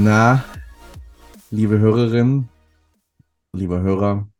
Na, 0.00 0.44
liebe 1.50 1.80
Hörerin, 1.80 2.48
lieber 3.52 3.80
Hörer, 3.80 4.30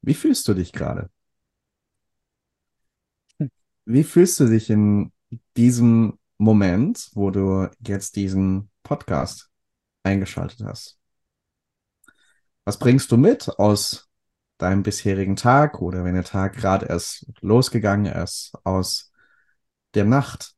wie 0.00 0.14
fühlst 0.14 0.48
du 0.48 0.54
dich 0.54 0.72
gerade? 0.72 1.10
Wie 3.84 4.04
fühlst 4.04 4.40
du 4.40 4.46
dich 4.48 4.70
in 4.70 5.12
diesem 5.58 6.18
Moment, 6.38 7.10
wo 7.12 7.30
du 7.30 7.68
jetzt 7.80 8.16
diesen 8.16 8.70
Podcast 8.82 9.50
eingeschaltet 10.04 10.64
hast? 10.64 10.98
Was 12.64 12.78
bringst 12.78 13.12
du 13.12 13.18
mit 13.18 13.50
aus 13.58 14.08
deinem 14.56 14.82
bisherigen 14.84 15.36
Tag 15.36 15.82
oder 15.82 16.02
wenn 16.04 16.14
der 16.14 16.24
Tag 16.24 16.54
gerade 16.54 16.86
erst 16.86 17.26
losgegangen 17.42 18.10
ist, 18.10 18.54
aus 18.64 19.12
der 19.92 20.06
Nacht? 20.06 20.54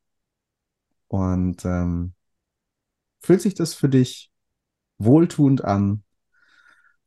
Und 1.08 1.64
ähm, 1.64 2.14
fühlt 3.20 3.40
sich 3.42 3.54
das 3.54 3.74
für 3.74 3.88
dich 3.88 4.30
wohltuend 4.98 5.64
an? 5.64 6.04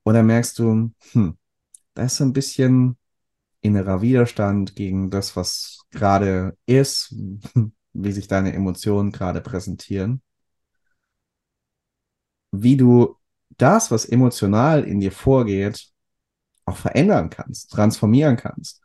Oder 0.03 0.23
merkst 0.23 0.59
du, 0.59 0.91
hm, 1.11 1.37
da 1.93 2.03
ist 2.03 2.17
so 2.17 2.23
ein 2.23 2.33
bisschen 2.33 2.97
innerer 3.61 4.01
Widerstand 4.01 4.75
gegen 4.75 5.09
das, 5.09 5.35
was 5.35 5.81
gerade 5.91 6.57
ist, 6.65 7.15
wie 7.93 8.11
sich 8.11 8.27
deine 8.27 8.53
Emotionen 8.53 9.11
gerade 9.11 9.41
präsentieren? 9.41 10.21
Wie 12.51 12.77
du 12.77 13.15
das, 13.57 13.91
was 13.91 14.05
emotional 14.05 14.83
in 14.83 14.99
dir 14.99 15.11
vorgeht, 15.11 15.91
auch 16.65 16.77
verändern 16.77 17.29
kannst, 17.29 17.71
transformieren 17.71 18.37
kannst. 18.37 18.81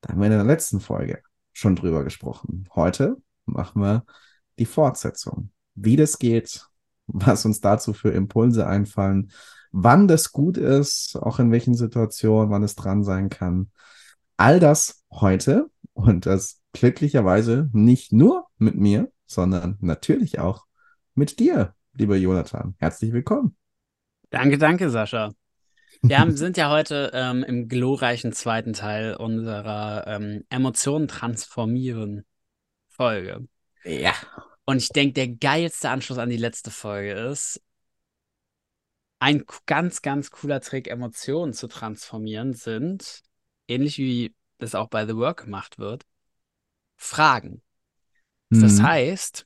Da 0.00 0.10
haben 0.10 0.20
wir 0.20 0.26
in 0.26 0.32
der 0.32 0.44
letzten 0.44 0.80
Folge 0.80 1.22
schon 1.52 1.76
drüber 1.76 2.04
gesprochen. 2.04 2.68
Heute 2.74 3.16
machen 3.46 3.82
wir 3.82 4.04
die 4.58 4.66
Fortsetzung. 4.66 5.50
Wie 5.74 5.96
das 5.96 6.18
geht, 6.18 6.66
was 7.06 7.44
uns 7.44 7.60
dazu 7.60 7.92
für 7.92 8.10
Impulse 8.10 8.66
einfallen, 8.66 9.30
wann 9.72 10.08
das 10.08 10.32
gut 10.32 10.56
ist, 10.56 11.16
auch 11.16 11.38
in 11.38 11.50
welchen 11.52 11.74
Situationen, 11.74 12.50
wann 12.50 12.62
es 12.62 12.74
dran 12.74 13.04
sein 13.04 13.28
kann. 13.28 13.70
All 14.36 14.60
das 14.60 15.04
heute 15.10 15.70
und 15.92 16.26
das 16.26 16.60
glücklicherweise 16.72 17.68
nicht 17.72 18.12
nur 18.12 18.46
mit 18.58 18.76
mir, 18.76 19.10
sondern 19.26 19.76
natürlich 19.80 20.38
auch 20.38 20.66
mit 21.14 21.38
dir, 21.38 21.74
lieber 21.94 22.16
Jonathan. 22.16 22.74
Herzlich 22.78 23.12
willkommen. 23.12 23.56
Danke, 24.30 24.58
danke, 24.58 24.90
Sascha. 24.90 25.32
Wir 26.02 26.18
haben, 26.18 26.36
sind 26.36 26.56
ja 26.56 26.70
heute 26.70 27.10
ähm, 27.12 27.42
im 27.42 27.68
glorreichen 27.68 28.32
zweiten 28.32 28.72
Teil 28.72 29.14
unserer 29.16 30.06
ähm, 30.06 30.44
Emotionen 30.48 31.08
transformieren 31.08 32.24
Folge. 32.88 33.46
Ja. 33.84 34.14
Und 34.70 34.76
ich 34.76 34.90
denke, 34.90 35.14
der 35.14 35.26
geilste 35.26 35.90
Anschluss 35.90 36.18
an 36.18 36.30
die 36.30 36.36
letzte 36.36 36.70
Folge 36.70 37.10
ist, 37.10 37.60
ein 39.18 39.42
ganz, 39.66 40.00
ganz 40.00 40.30
cooler 40.30 40.60
Trick, 40.60 40.86
Emotionen 40.86 41.54
zu 41.54 41.66
transformieren, 41.66 42.52
sind, 42.52 43.24
ähnlich 43.66 43.98
wie 43.98 44.32
das 44.58 44.76
auch 44.76 44.86
bei 44.86 45.06
The 45.06 45.16
Work 45.16 45.46
gemacht 45.46 45.80
wird, 45.80 46.06
Fragen. 46.96 47.62
Mhm. 48.50 48.60
Das 48.60 48.80
heißt, 48.80 49.44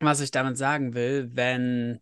was 0.00 0.20
ich 0.20 0.32
damit 0.32 0.58
sagen 0.58 0.94
will, 0.94 1.30
wenn 1.36 2.00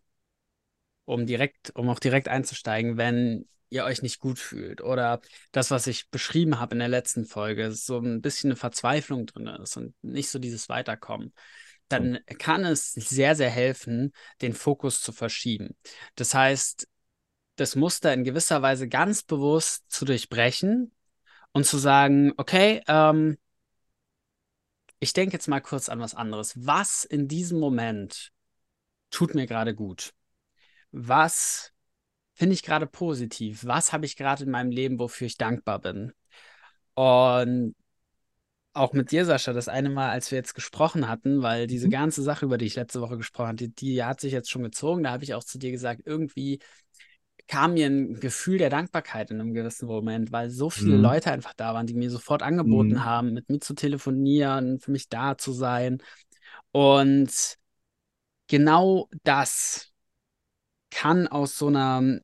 um 1.05 1.27
direkt, 1.27 1.69
um 1.75 1.87
auch 1.87 1.99
direkt 1.99 2.29
einzusteigen, 2.29 2.97
wenn 2.97 3.47
ihr 3.69 3.83
euch 3.83 4.01
nicht 4.01 4.19
gut 4.19 4.39
fühlt 4.39 4.81
oder 4.81 5.21
das, 5.51 5.69
was 5.69 5.85
ich 5.85 6.09
beschrieben 6.09 6.59
habe 6.59 6.73
in 6.73 6.79
der 6.79 6.87
letzten 6.87 7.25
Folge, 7.25 7.71
so 7.73 7.99
ein 7.99 8.21
bisschen 8.21 8.49
eine 8.49 8.55
Verzweiflung 8.55 9.27
drin 9.27 9.45
ist 9.45 9.77
und 9.77 9.93
nicht 10.01 10.29
so 10.29 10.39
dieses 10.39 10.67
Weiterkommen, 10.67 11.31
dann 11.89 12.19
kann 12.39 12.65
es 12.65 12.93
sehr, 12.93 13.35
sehr 13.35 13.49
helfen, 13.49 14.13
den 14.41 14.53
Fokus 14.53 15.01
zu 15.01 15.11
verschieben. 15.11 15.75
Das 16.15 16.33
heißt, 16.33 16.87
das 17.55 17.75
Muster 17.75 18.13
in 18.13 18.23
gewisser 18.23 18.61
Weise 18.61 18.87
ganz 18.87 19.23
bewusst 19.23 19.85
zu 19.89 20.05
durchbrechen 20.05 20.91
und 21.53 21.65
zu 21.65 21.77
sagen, 21.77 22.33
okay, 22.37 22.83
ähm, 22.87 23.37
ich 24.99 25.13
denke 25.13 25.33
jetzt 25.33 25.47
mal 25.47 25.61
kurz 25.61 25.89
an 25.89 25.99
was 25.99 26.15
anderes. 26.15 26.53
Was 26.57 27.03
in 27.03 27.27
diesem 27.27 27.59
Moment 27.59 28.31
tut 29.09 29.35
mir 29.35 29.45
gerade 29.47 29.75
gut? 29.75 30.13
was 30.91 31.73
finde 32.33 32.53
ich 32.53 32.63
gerade 32.63 32.87
positiv? 32.87 33.65
Was 33.65 33.93
habe 33.93 34.05
ich 34.05 34.15
gerade 34.15 34.43
in 34.43 34.51
meinem 34.51 34.71
Leben, 34.71 34.99
wofür 34.99 35.27
ich 35.27 35.37
dankbar 35.37 35.79
bin? 35.79 36.13
Und 36.93 37.75
auch 38.77 38.93
mit 38.93 39.11
dir, 39.11 39.25
Sascha, 39.25 39.53
das 39.53 39.67
eine 39.67 39.89
Mal, 39.89 40.09
als 40.09 40.31
wir 40.31 40.37
jetzt 40.37 40.53
gesprochen 40.53 41.07
hatten, 41.07 41.41
weil 41.41 41.67
diese 41.67 41.87
mhm. 41.87 41.91
ganze 41.91 42.21
Sache, 42.21 42.45
über 42.45 42.57
die 42.57 42.65
ich 42.65 42.75
letzte 42.75 43.01
Woche 43.01 43.17
gesprochen 43.17 43.49
hatte, 43.49 43.69
die, 43.69 43.73
die 43.73 44.03
hat 44.03 44.21
sich 44.21 44.31
jetzt 44.31 44.49
schon 44.49 44.63
gezogen. 44.63 45.03
Da 45.03 45.11
habe 45.11 45.23
ich 45.23 45.33
auch 45.33 45.43
zu 45.43 45.57
dir 45.57 45.71
gesagt, 45.71 46.01
irgendwie 46.05 46.59
kam 47.47 47.73
mir 47.73 47.87
ein 47.87 48.19
Gefühl 48.19 48.57
der 48.57 48.69
Dankbarkeit 48.69 49.31
in 49.31 49.39
einem 49.39 49.53
gewissen 49.53 49.87
Moment, 49.87 50.31
weil 50.31 50.49
so 50.49 50.69
viele 50.69 50.97
mhm. 50.97 51.01
Leute 51.01 51.31
einfach 51.31 51.53
da 51.53 51.73
waren, 51.73 51.87
die 51.87 51.93
mir 51.93 52.09
sofort 52.09 52.43
angeboten 52.43 52.91
mhm. 52.91 53.05
haben, 53.05 53.33
mit 53.33 53.49
mir 53.49 53.59
zu 53.59 53.73
telefonieren, 53.73 54.79
für 54.79 54.91
mich 54.91 55.07
da 55.09 55.37
zu 55.37 55.53
sein. 55.53 55.99
Und 56.71 57.57
genau 58.47 59.09
das 59.23 59.91
kann 60.89 61.27
aus 61.27 61.57
so 61.57 61.67
einer, 61.67 62.19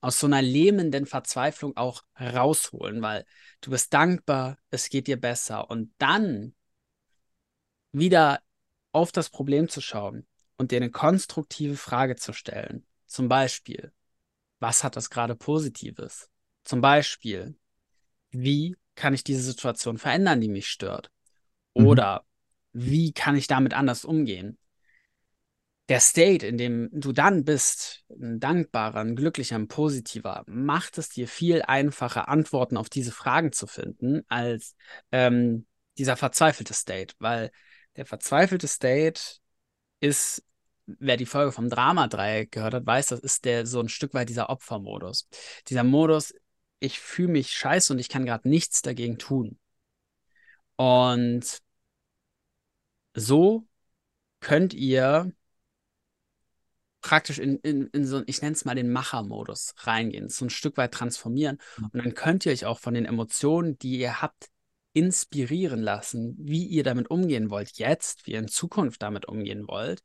aus 0.00 0.18
so 0.18 0.26
einer 0.26 0.42
lähmenden 0.42 1.06
Verzweiflung 1.06 1.76
auch 1.76 2.04
rausholen, 2.18 3.02
weil 3.02 3.26
du 3.60 3.70
bist 3.70 3.92
dankbar, 3.92 4.58
es 4.70 4.88
geht 4.88 5.06
dir 5.06 5.20
besser. 5.20 5.70
Und 5.70 5.92
dann 5.98 6.54
wieder 7.92 8.40
auf 8.92 9.12
das 9.12 9.28
Problem 9.28 9.68
zu 9.68 9.80
schauen 9.80 10.26
und 10.56 10.70
dir 10.70 10.76
eine 10.76 10.90
konstruktive 10.90 11.76
Frage 11.76 12.16
zu 12.16 12.32
stellen. 12.32 12.86
Zum 13.06 13.28
Beispiel, 13.28 13.92
was 14.58 14.84
hat 14.84 14.96
das 14.96 15.10
gerade 15.10 15.36
Positives? 15.36 16.30
Zum 16.64 16.80
Beispiel, 16.80 17.58
wie 18.30 18.76
kann 18.94 19.14
ich 19.14 19.24
diese 19.24 19.42
Situation 19.42 19.98
verändern, 19.98 20.40
die 20.40 20.48
mich 20.48 20.68
stört? 20.68 21.10
Mhm. 21.74 21.86
Oder 21.86 22.24
mhm. 22.72 22.90
wie 22.90 23.12
kann 23.12 23.36
ich 23.36 23.46
damit 23.46 23.74
anders 23.74 24.04
umgehen? 24.04 24.58
der 25.90 26.00
State, 26.00 26.46
in 26.46 26.56
dem 26.56 26.88
du 26.92 27.12
dann 27.12 27.44
bist, 27.44 28.04
ein 28.20 28.40
dankbarer, 28.40 29.00
ein 29.00 29.16
glücklicher, 29.16 29.56
ein 29.56 29.68
positiver, 29.68 30.44
macht 30.46 30.98
es 30.98 31.08
dir 31.08 31.28
viel 31.28 31.62
einfacher, 31.62 32.28
Antworten 32.28 32.76
auf 32.76 32.88
diese 32.88 33.12
Fragen 33.12 33.52
zu 33.52 33.66
finden, 33.66 34.22
als 34.28 34.76
ähm, 35.12 35.66
dieser 35.98 36.16
verzweifelte 36.16 36.74
State. 36.74 37.14
Weil 37.18 37.50
der 37.96 38.06
verzweifelte 38.06 38.68
State 38.68 39.20
ist, 40.00 40.44
wer 40.86 41.16
die 41.16 41.26
Folge 41.26 41.52
vom 41.52 41.68
Drama-Dreieck 41.68 42.52
gehört 42.52 42.74
hat, 42.74 42.86
weiß, 42.86 43.08
das 43.08 43.20
ist 43.20 43.44
der 43.44 43.66
so 43.66 43.80
ein 43.80 43.88
Stück 43.88 44.14
weit 44.14 44.28
dieser 44.28 44.50
Opfermodus. 44.50 45.28
Dieser 45.68 45.84
Modus, 45.84 46.34
ich 46.78 47.00
fühle 47.00 47.32
mich 47.32 47.52
scheiße 47.52 47.92
und 47.92 47.98
ich 47.98 48.08
kann 48.08 48.26
gerade 48.26 48.48
nichts 48.48 48.82
dagegen 48.82 49.18
tun. 49.18 49.58
Und 50.76 51.60
so 53.14 53.66
könnt 54.40 54.74
ihr 54.74 55.32
praktisch 57.00 57.38
in, 57.38 57.56
in, 57.58 57.86
in 57.88 58.06
so, 58.06 58.22
ich 58.26 58.42
nenne 58.42 58.54
es 58.54 58.64
mal 58.64 58.74
den 58.74 58.92
Machermodus 58.92 59.74
reingehen, 59.78 60.28
so 60.28 60.44
ein 60.44 60.50
Stück 60.50 60.76
weit 60.76 60.92
transformieren. 60.92 61.58
Und 61.80 62.04
dann 62.04 62.14
könnt 62.14 62.46
ihr 62.46 62.52
euch 62.52 62.66
auch 62.66 62.78
von 62.78 62.94
den 62.94 63.06
Emotionen, 63.06 63.78
die 63.78 63.98
ihr 63.98 64.20
habt, 64.22 64.48
inspirieren 64.92 65.80
lassen, 65.80 66.34
wie 66.38 66.64
ihr 66.66 66.82
damit 66.82 67.10
umgehen 67.10 67.50
wollt 67.50 67.78
jetzt, 67.78 68.26
wie 68.26 68.32
ihr 68.32 68.40
in 68.40 68.48
Zukunft 68.48 69.02
damit 69.02 69.26
umgehen 69.26 69.68
wollt. 69.68 70.00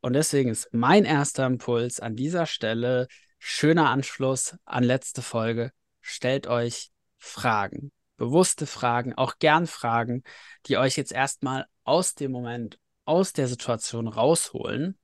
Und 0.00 0.14
deswegen 0.14 0.50
ist 0.50 0.68
mein 0.72 1.04
erster 1.04 1.46
Impuls 1.46 2.00
an 2.00 2.16
dieser 2.16 2.46
Stelle, 2.46 3.08
schöner 3.38 3.90
Anschluss 3.90 4.56
an 4.64 4.84
letzte 4.84 5.22
Folge, 5.22 5.70
stellt 6.00 6.46
euch 6.46 6.90
Fragen, 7.18 7.92
bewusste 8.16 8.66
Fragen, 8.66 9.14
auch 9.14 9.38
gern 9.38 9.66
Fragen, 9.66 10.22
die 10.66 10.78
euch 10.78 10.96
jetzt 10.96 11.12
erstmal 11.12 11.66
aus 11.84 12.14
dem 12.14 12.32
Moment, 12.32 12.78
aus 13.04 13.32
der 13.32 13.48
Situation 13.48 14.08
rausholen 14.08 14.98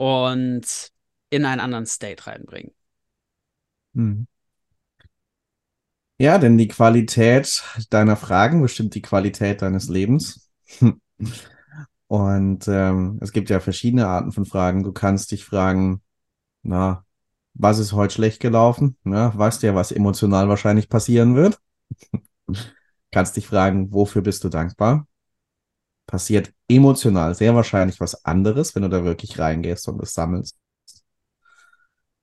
und 0.00 0.90
in 1.28 1.44
einen 1.44 1.60
anderen 1.60 1.84
State 1.84 2.26
reinbringen. 2.26 2.72
Mhm. 3.92 4.26
Ja, 6.16 6.38
denn 6.38 6.56
die 6.56 6.68
Qualität 6.68 7.62
deiner 7.90 8.16
Fragen 8.16 8.62
bestimmt 8.62 8.94
die 8.94 9.02
Qualität 9.02 9.60
deines 9.60 9.88
Lebens. 9.88 10.50
Und 12.06 12.66
ähm, 12.66 13.18
es 13.20 13.30
gibt 13.32 13.50
ja 13.50 13.60
verschiedene 13.60 14.06
Arten 14.08 14.32
von 14.32 14.44
Fragen. 14.44 14.82
Du 14.82 14.92
kannst 14.92 15.30
dich 15.30 15.44
fragen, 15.44 16.02
na, 16.62 17.04
was 17.54 17.78
ist 17.78 17.92
heute 17.92 18.14
schlecht 18.14 18.40
gelaufen? 18.40 18.96
Na, 19.04 19.36
weißt 19.36 19.62
du 19.62 19.68
ja, 19.68 19.74
was 19.74 19.92
emotional 19.92 20.48
wahrscheinlich 20.48 20.88
passieren 20.88 21.36
wird. 21.36 21.60
kannst 23.12 23.36
dich 23.36 23.46
fragen, 23.46 23.92
wofür 23.92 24.22
bist 24.22 24.44
du 24.44 24.48
dankbar? 24.48 25.06
Passiert 26.10 26.52
emotional 26.66 27.36
sehr 27.36 27.54
wahrscheinlich 27.54 28.00
was 28.00 28.24
anderes, 28.24 28.74
wenn 28.74 28.82
du 28.82 28.88
da 28.88 29.04
wirklich 29.04 29.38
reingehst 29.38 29.86
und 29.86 30.02
es 30.02 30.12
sammelst. 30.12 30.58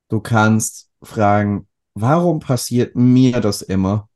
Du 0.10 0.20
kannst 0.20 0.92
fragen, 1.02 1.70
warum 1.94 2.42
passiert 2.42 2.98
mir 2.98 3.40
das 3.40 3.62
immer? 3.62 4.10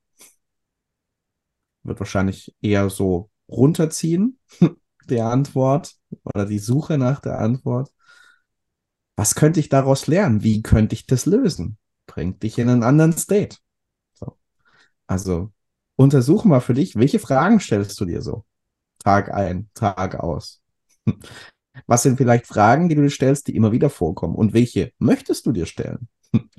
Wird 1.83 2.01
wahrscheinlich 2.01 2.53
eher 2.61 2.89
so 2.89 3.29
runterziehen, 3.47 4.37
der 5.09 5.27
Antwort 5.27 5.95
oder 6.25 6.45
die 6.45 6.59
Suche 6.59 6.97
nach 6.97 7.21
der 7.21 7.39
Antwort. 7.39 7.91
was 9.15 9.35
könnte 9.35 9.61
ich 9.61 9.69
daraus 9.69 10.07
lernen? 10.07 10.43
Wie 10.43 10.61
könnte 10.61 10.95
ich 10.95 11.05
das 11.05 11.25
lösen? 11.25 11.77
Bringt 12.07 12.43
dich 12.43 12.59
in 12.59 12.67
einen 12.67 12.83
anderen 12.83 13.13
State. 13.13 13.55
So. 14.13 14.37
Also 15.07 15.53
untersuche 15.95 16.47
mal 16.47 16.59
für 16.59 16.73
dich, 16.73 16.97
welche 16.97 17.19
Fragen 17.19 17.61
stellst 17.61 17.97
du 18.01 18.05
dir 18.05 18.21
so? 18.21 18.45
Tag 19.03 19.33
ein, 19.33 19.69
Tag 19.73 20.15
aus. 20.15 20.61
Was 21.87 22.03
sind 22.03 22.17
vielleicht 22.17 22.47
Fragen, 22.47 22.89
die 22.89 22.95
du 22.95 23.01
dir 23.01 23.09
stellst, 23.09 23.47
die 23.47 23.55
immer 23.55 23.71
wieder 23.71 23.89
vorkommen? 23.89 24.35
Und 24.35 24.53
welche 24.53 24.91
möchtest 24.99 25.45
du 25.45 25.51
dir 25.51 25.65
stellen? 25.65 26.07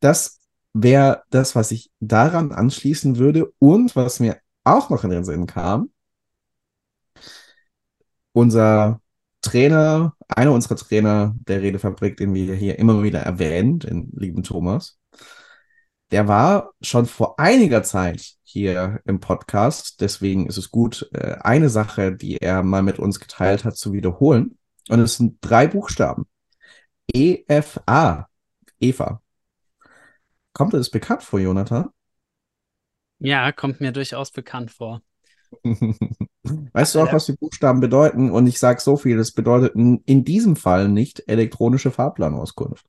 Das 0.00 0.40
wäre 0.74 1.22
das, 1.30 1.56
was 1.56 1.70
ich 1.70 1.90
daran 2.00 2.52
anschließen 2.52 3.16
würde. 3.16 3.50
Und 3.58 3.96
was 3.96 4.20
mir 4.20 4.36
auch 4.62 4.90
noch 4.90 5.04
in 5.04 5.10
den 5.10 5.24
Sinn 5.24 5.46
kam, 5.46 5.90
unser 8.32 9.00
Trainer, 9.40 10.14
einer 10.28 10.52
unserer 10.52 10.76
Trainer 10.76 11.34
der 11.48 11.62
Redefabrik, 11.62 12.18
den 12.18 12.34
wir 12.34 12.54
hier 12.54 12.78
immer 12.78 13.02
wieder 13.02 13.20
erwähnen, 13.20 13.78
den 13.78 14.10
lieben 14.14 14.42
Thomas, 14.42 14.98
der 16.10 16.28
war 16.28 16.72
schon 16.80 17.06
vor 17.06 17.38
einiger 17.38 17.82
Zeit 17.82 18.34
hier 18.42 19.00
im 19.04 19.20
Podcast. 19.20 20.00
Deswegen 20.00 20.46
ist 20.46 20.56
es 20.56 20.70
gut, 20.70 21.08
äh, 21.12 21.36
eine 21.40 21.68
Sache, 21.68 22.14
die 22.14 22.38
er 22.38 22.62
mal 22.62 22.82
mit 22.82 22.98
uns 22.98 23.20
geteilt 23.20 23.64
hat, 23.64 23.76
zu 23.76 23.92
wiederholen. 23.92 24.58
Und 24.88 25.00
es 25.00 25.16
sind 25.16 25.38
drei 25.40 25.66
Buchstaben. 25.66 26.26
EFA. 27.12 28.28
Eva. 28.78 29.22
Kommt 30.52 30.74
das 30.74 30.90
bekannt 30.90 31.22
vor, 31.22 31.40
Jonathan? 31.40 31.90
Ja, 33.18 33.50
kommt 33.52 33.80
mir 33.80 33.92
durchaus 33.92 34.30
bekannt 34.30 34.70
vor. 34.70 35.02
weißt 36.72 36.94
du 36.94 37.00
auch, 37.00 37.12
was 37.12 37.26
die 37.26 37.32
Buchstaben 37.32 37.80
bedeuten? 37.80 38.30
Und 38.30 38.46
ich 38.46 38.58
sage 38.58 38.80
so 38.80 38.96
viel, 38.96 39.16
das 39.16 39.32
bedeutet 39.32 39.74
in 39.74 40.24
diesem 40.24 40.56
Fall 40.56 40.88
nicht 40.88 41.24
elektronische 41.26 41.90
Fahrplanauskunft. 41.90 42.86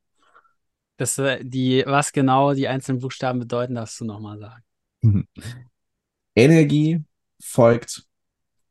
Das, 0.98 1.16
äh, 1.16 1.42
die, 1.42 1.84
was 1.86 2.12
genau 2.12 2.52
die 2.52 2.68
einzelnen 2.68 3.00
Buchstaben 3.00 3.38
bedeuten, 3.38 3.76
darfst 3.76 3.98
du 4.00 4.04
nochmal 4.04 4.38
sagen. 4.38 5.28
Energie 6.34 7.04
folgt 7.40 8.04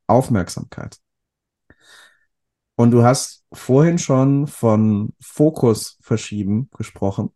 Aufmerksamkeit. 0.05 0.97
Und 2.75 2.91
du 2.91 3.03
hast 3.03 3.43
vorhin 3.51 3.97
schon 3.97 4.45
von 4.45 5.13
Fokus 5.19 5.97
verschieben 6.01 6.69
gesprochen. 6.77 7.31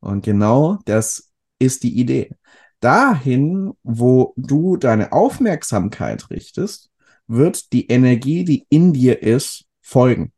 Und 0.00 0.24
genau 0.24 0.78
das 0.84 1.30
ist 1.58 1.82
die 1.82 1.98
Idee. 1.98 2.34
Dahin, 2.80 3.72
wo 3.82 4.34
du 4.36 4.76
deine 4.76 5.12
Aufmerksamkeit 5.12 6.30
richtest, 6.30 6.90
wird 7.26 7.72
die 7.72 7.86
Energie, 7.88 8.44
die 8.44 8.66
in 8.68 8.92
dir 8.92 9.22
ist, 9.22 9.64
folgen. 9.80 10.32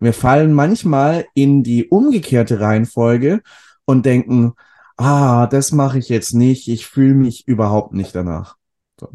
Wir 0.00 0.12
fallen 0.12 0.52
manchmal 0.52 1.26
in 1.34 1.62
die 1.62 1.88
umgekehrte 1.88 2.60
Reihenfolge 2.60 3.42
und 3.84 4.06
denken, 4.06 4.54
ah, 4.96 5.46
das 5.46 5.72
mache 5.72 5.98
ich 5.98 6.08
jetzt 6.08 6.34
nicht, 6.34 6.68
ich 6.68 6.86
fühle 6.86 7.14
mich 7.14 7.46
überhaupt 7.48 7.94
nicht 7.94 8.14
danach. 8.14 8.56
So. 9.00 9.10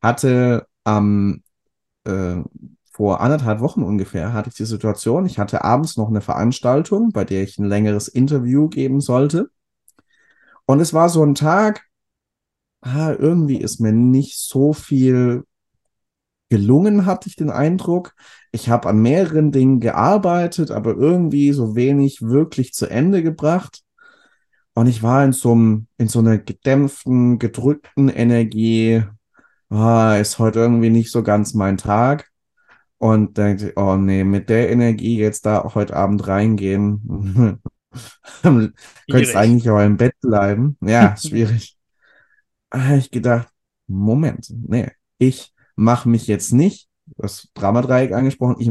Hatte 0.00 0.66
am 0.84 1.42
ähm, 2.06 2.44
äh, 2.44 2.70
vor 3.00 3.20
anderthalb 3.22 3.60
Wochen 3.60 3.82
ungefähr 3.82 4.34
hatte 4.34 4.50
ich 4.50 4.56
die 4.56 4.66
Situation, 4.66 5.24
ich 5.24 5.38
hatte 5.38 5.64
abends 5.64 5.96
noch 5.96 6.08
eine 6.08 6.20
Veranstaltung, 6.20 7.12
bei 7.12 7.24
der 7.24 7.42
ich 7.42 7.56
ein 7.58 7.64
längeres 7.64 8.08
Interview 8.08 8.68
geben 8.68 9.00
sollte. 9.00 9.50
Und 10.66 10.80
es 10.80 10.92
war 10.92 11.08
so 11.08 11.24
ein 11.24 11.34
Tag, 11.34 11.86
ah, 12.82 13.12
irgendwie 13.18 13.58
ist 13.58 13.80
mir 13.80 13.92
nicht 13.92 14.38
so 14.38 14.74
viel 14.74 15.44
gelungen, 16.50 17.06
hatte 17.06 17.28
ich 17.28 17.36
den 17.36 17.48
Eindruck. 17.50 18.14
Ich 18.52 18.68
habe 18.68 18.88
an 18.88 19.00
mehreren 19.00 19.52
Dingen 19.52 19.80
gearbeitet, 19.80 20.70
aber 20.70 20.94
irgendwie 20.96 21.52
so 21.52 21.74
wenig 21.76 22.20
wirklich 22.20 22.74
zu 22.74 22.86
Ende 22.86 23.22
gebracht. 23.22 23.82
Und 24.74 24.88
ich 24.88 25.02
war 25.02 25.24
in 25.24 25.32
so, 25.32 25.52
einem, 25.52 25.86
in 25.96 26.08
so 26.08 26.18
einer 26.18 26.38
gedämpften, 26.38 27.38
gedrückten 27.38 28.08
Energie. 28.08 29.02
Ah, 29.70 30.16
ist 30.16 30.38
heute 30.38 30.58
irgendwie 30.58 30.90
nicht 30.90 31.10
so 31.10 31.22
ganz 31.22 31.54
mein 31.54 31.78
Tag. 31.78 32.28
Und 32.98 33.38
denkt, 33.38 33.72
oh 33.76 33.96
nee, 33.96 34.24
mit 34.24 34.50
der 34.50 34.70
Energie 34.70 35.16
jetzt 35.18 35.46
da 35.46 35.72
heute 35.74 35.96
Abend 35.96 36.26
reingehen, 36.26 37.62
könntest 38.42 39.36
eigentlich 39.36 39.70
auch 39.70 39.80
im 39.80 39.96
Bett 39.96 40.14
bleiben. 40.20 40.76
Ja, 40.82 41.16
schwierig. 41.18 41.78
habe 42.70 42.98
ich 42.98 43.10
gedacht, 43.10 43.48
Moment, 43.86 44.52
nee, 44.68 44.90
ich 45.16 45.54
mache 45.80 46.08
mich 46.08 46.26
jetzt 46.26 46.52
nicht, 46.52 46.88
das 47.16 47.48
Dramadreieck 47.54 48.12
angesprochen, 48.12 48.56
ich 48.58 48.70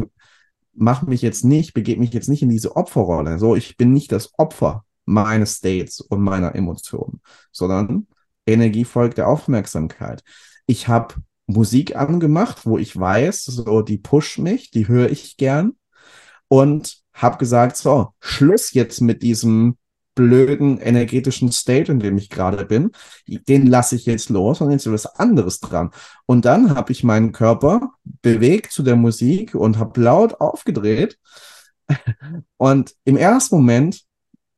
mache 0.74 1.08
mich 1.08 1.22
jetzt 1.24 1.44
nicht, 1.44 1.74
begebe 1.74 2.00
mich 2.00 2.14
jetzt 2.14 2.30
nicht 2.30 2.44
in 2.44 2.50
diese 2.50 2.76
Opferrolle. 2.76 3.40
So, 3.40 3.56
ich 3.56 3.78
bin 3.78 3.92
nicht 3.92 4.12
das 4.12 4.38
Opfer 4.38 4.86
meines 5.06 5.58
States 5.58 6.02
und 6.02 6.22
meiner 6.22 6.56
Emotionen, 6.56 7.20
sondern 7.52 8.08
Energie 8.46 8.86
folgt 8.86 9.18
der 9.18 9.28
Aufmerksamkeit. 9.28 10.24
Ich 10.68 10.88
habe 10.88 11.16
Musik 11.48 11.96
angemacht, 11.96 12.68
wo 12.68 12.78
ich 12.78 12.98
weiß, 12.98 13.46
so 13.46 13.82
die 13.82 13.98
pusht 13.98 14.38
mich, 14.38 14.70
die 14.70 14.88
höre 14.88 15.10
ich 15.10 15.36
gern 15.36 15.74
und 16.48 17.00
habe 17.12 17.38
gesagt, 17.40 17.76
so, 17.76 18.10
Schluss 18.20 18.74
jetzt 18.74 19.02
mit 19.02 19.24
diesem 19.24 19.79
blöden 20.20 20.80
energetischen 20.80 21.50
State, 21.50 21.90
in 21.90 22.00
dem 22.02 22.18
ich 22.18 22.30
gerade 22.30 22.66
bin. 22.66 22.92
Den 23.26 23.68
lasse 23.68 23.96
ich 23.96 24.06
jetzt 24.06 24.28
los 24.28 24.60
und 24.60 24.70
jetzt 24.70 24.86
ist 24.86 24.92
was 24.92 25.16
anderes 25.16 25.62
dran. 25.62 25.92
Und 26.26 26.44
dann 26.44 26.76
habe 26.76 26.92
ich 26.92 27.06
meinen 27.06 27.32
Körper 27.32 27.92
bewegt 28.22 28.74
zu 28.74 28.84
der 28.84 28.98
Musik 28.98 29.56
und 29.56 29.80
habe 29.80 30.02
laut 30.02 30.42
aufgedreht. 30.42 31.18
Und 32.58 32.96
im 33.06 33.16
ersten 33.16 33.56
Moment 33.56 34.02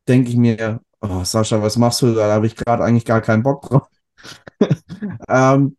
denke 0.08 0.32
ich 0.32 0.36
mir, 0.36 0.82
oh, 1.00 1.24
Sascha, 1.24 1.62
was 1.62 1.78
machst 1.78 2.02
du 2.02 2.08
da? 2.16 2.28
Da 2.28 2.34
habe 2.34 2.48
ich 2.48 2.56
gerade 2.56 2.84
eigentlich 2.84 3.06
gar 3.06 3.22
keinen 3.22 3.44
Bock 3.44 3.62
drauf. 3.62 3.88
ähm, 5.30 5.78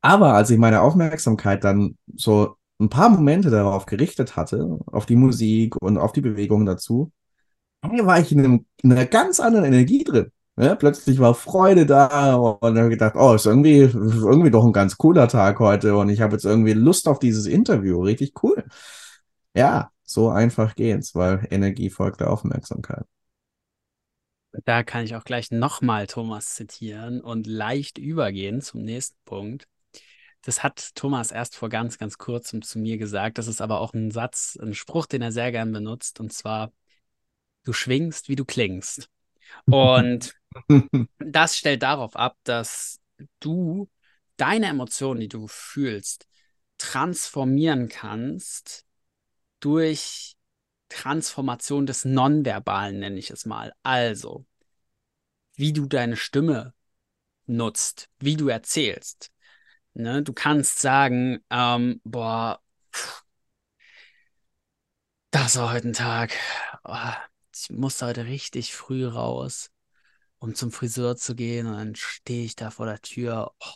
aber 0.00 0.32
als 0.32 0.48
ich 0.48 0.58
meine 0.58 0.80
Aufmerksamkeit 0.80 1.64
dann 1.64 1.98
so 2.16 2.56
ein 2.80 2.88
paar 2.88 3.10
Momente 3.10 3.50
darauf 3.50 3.84
gerichtet 3.84 4.36
hatte, 4.36 4.78
auf 4.86 5.04
die 5.04 5.16
Musik 5.16 5.76
und 5.82 5.98
auf 5.98 6.12
die 6.12 6.22
Bewegung 6.22 6.64
dazu, 6.64 7.12
war 7.82 8.20
ich 8.20 8.32
in, 8.32 8.40
einem, 8.40 8.66
in 8.82 8.92
einer 8.92 9.06
ganz 9.06 9.40
anderen 9.40 9.66
Energie 9.66 10.04
drin. 10.04 10.30
Ja, 10.58 10.74
plötzlich 10.74 11.18
war 11.18 11.34
Freude 11.34 11.86
da 11.86 12.34
und 12.34 12.78
habe 12.78 12.90
gedacht, 12.90 13.14
oh, 13.16 13.34
ist 13.34 13.46
irgendwie, 13.46 13.78
irgendwie 13.80 14.50
doch 14.50 14.64
ein 14.64 14.72
ganz 14.72 14.98
cooler 14.98 15.26
Tag 15.28 15.58
heute 15.58 15.96
und 15.96 16.10
ich 16.10 16.20
habe 16.20 16.34
jetzt 16.34 16.44
irgendwie 16.44 16.74
Lust 16.74 17.08
auf 17.08 17.18
dieses 17.18 17.46
Interview. 17.46 18.02
Richtig 18.02 18.34
cool. 18.42 18.64
Ja, 19.54 19.90
so 20.04 20.28
einfach 20.28 20.74
geht's, 20.74 21.14
weil 21.14 21.46
Energie 21.50 21.88
folgt 21.90 22.20
der 22.20 22.30
Aufmerksamkeit. 22.30 23.06
Da 24.64 24.82
kann 24.82 25.04
ich 25.04 25.14
auch 25.14 25.24
gleich 25.24 25.50
nochmal 25.50 26.06
Thomas 26.06 26.54
zitieren 26.56 27.20
und 27.20 27.46
leicht 27.46 27.98
übergehen 27.98 28.60
zum 28.60 28.82
nächsten 28.82 29.16
Punkt. 29.24 29.66
Das 30.42 30.62
hat 30.62 30.94
Thomas 30.94 31.30
erst 31.32 31.56
vor 31.56 31.68
ganz, 31.68 31.98
ganz 31.98 32.18
kurzem 32.18 32.62
zu 32.62 32.78
mir 32.78 32.98
gesagt. 32.98 33.38
Das 33.38 33.46
ist 33.46 33.60
aber 33.60 33.80
auch 33.80 33.92
ein 33.94 34.10
Satz, 34.10 34.58
ein 34.60 34.74
Spruch, 34.74 35.06
den 35.06 35.22
er 35.22 35.32
sehr 35.32 35.52
gern 35.52 35.70
benutzt. 35.72 36.18
Und 36.18 36.32
zwar, 36.32 36.72
du 37.64 37.72
schwingst, 37.72 38.28
wie 38.28 38.36
du 38.36 38.44
klingst. 38.44 39.08
Und 39.66 40.34
das 41.18 41.56
stellt 41.56 41.82
darauf 41.82 42.16
ab, 42.16 42.36
dass 42.44 43.00
du 43.40 43.88
deine 44.36 44.66
Emotionen, 44.66 45.20
die 45.20 45.28
du 45.28 45.46
fühlst, 45.48 46.26
transformieren 46.78 47.88
kannst 47.88 48.86
durch 49.60 50.36
Transformation 50.88 51.86
des 51.86 52.04
Nonverbalen, 52.04 52.98
nenne 52.98 53.18
ich 53.18 53.30
es 53.30 53.44
mal. 53.44 53.72
Also, 53.82 54.46
wie 55.54 55.72
du 55.72 55.86
deine 55.86 56.16
Stimme 56.16 56.74
nutzt, 57.46 58.08
wie 58.18 58.36
du 58.36 58.48
erzählst. 58.48 59.30
Ne? 59.94 60.22
Du 60.22 60.32
kannst 60.32 60.78
sagen, 60.80 61.44
ähm, 61.50 62.00
boah, 62.04 62.60
das 65.30 65.56
war 65.56 65.72
heute 65.72 65.88
ein 65.88 65.92
Tag. 65.92 66.32
Oh, 66.84 67.12
ich 67.68 67.70
muss 67.70 68.00
heute 68.02 68.26
richtig 68.26 68.74
früh 68.74 69.06
raus, 69.06 69.70
um 70.38 70.54
zum 70.54 70.72
Friseur 70.72 71.16
zu 71.16 71.34
gehen. 71.34 71.66
Und 71.66 71.74
dann 71.76 71.94
stehe 71.94 72.44
ich 72.44 72.56
da 72.56 72.70
vor 72.70 72.86
der 72.86 73.00
Tür 73.02 73.52
oh, 73.60 73.72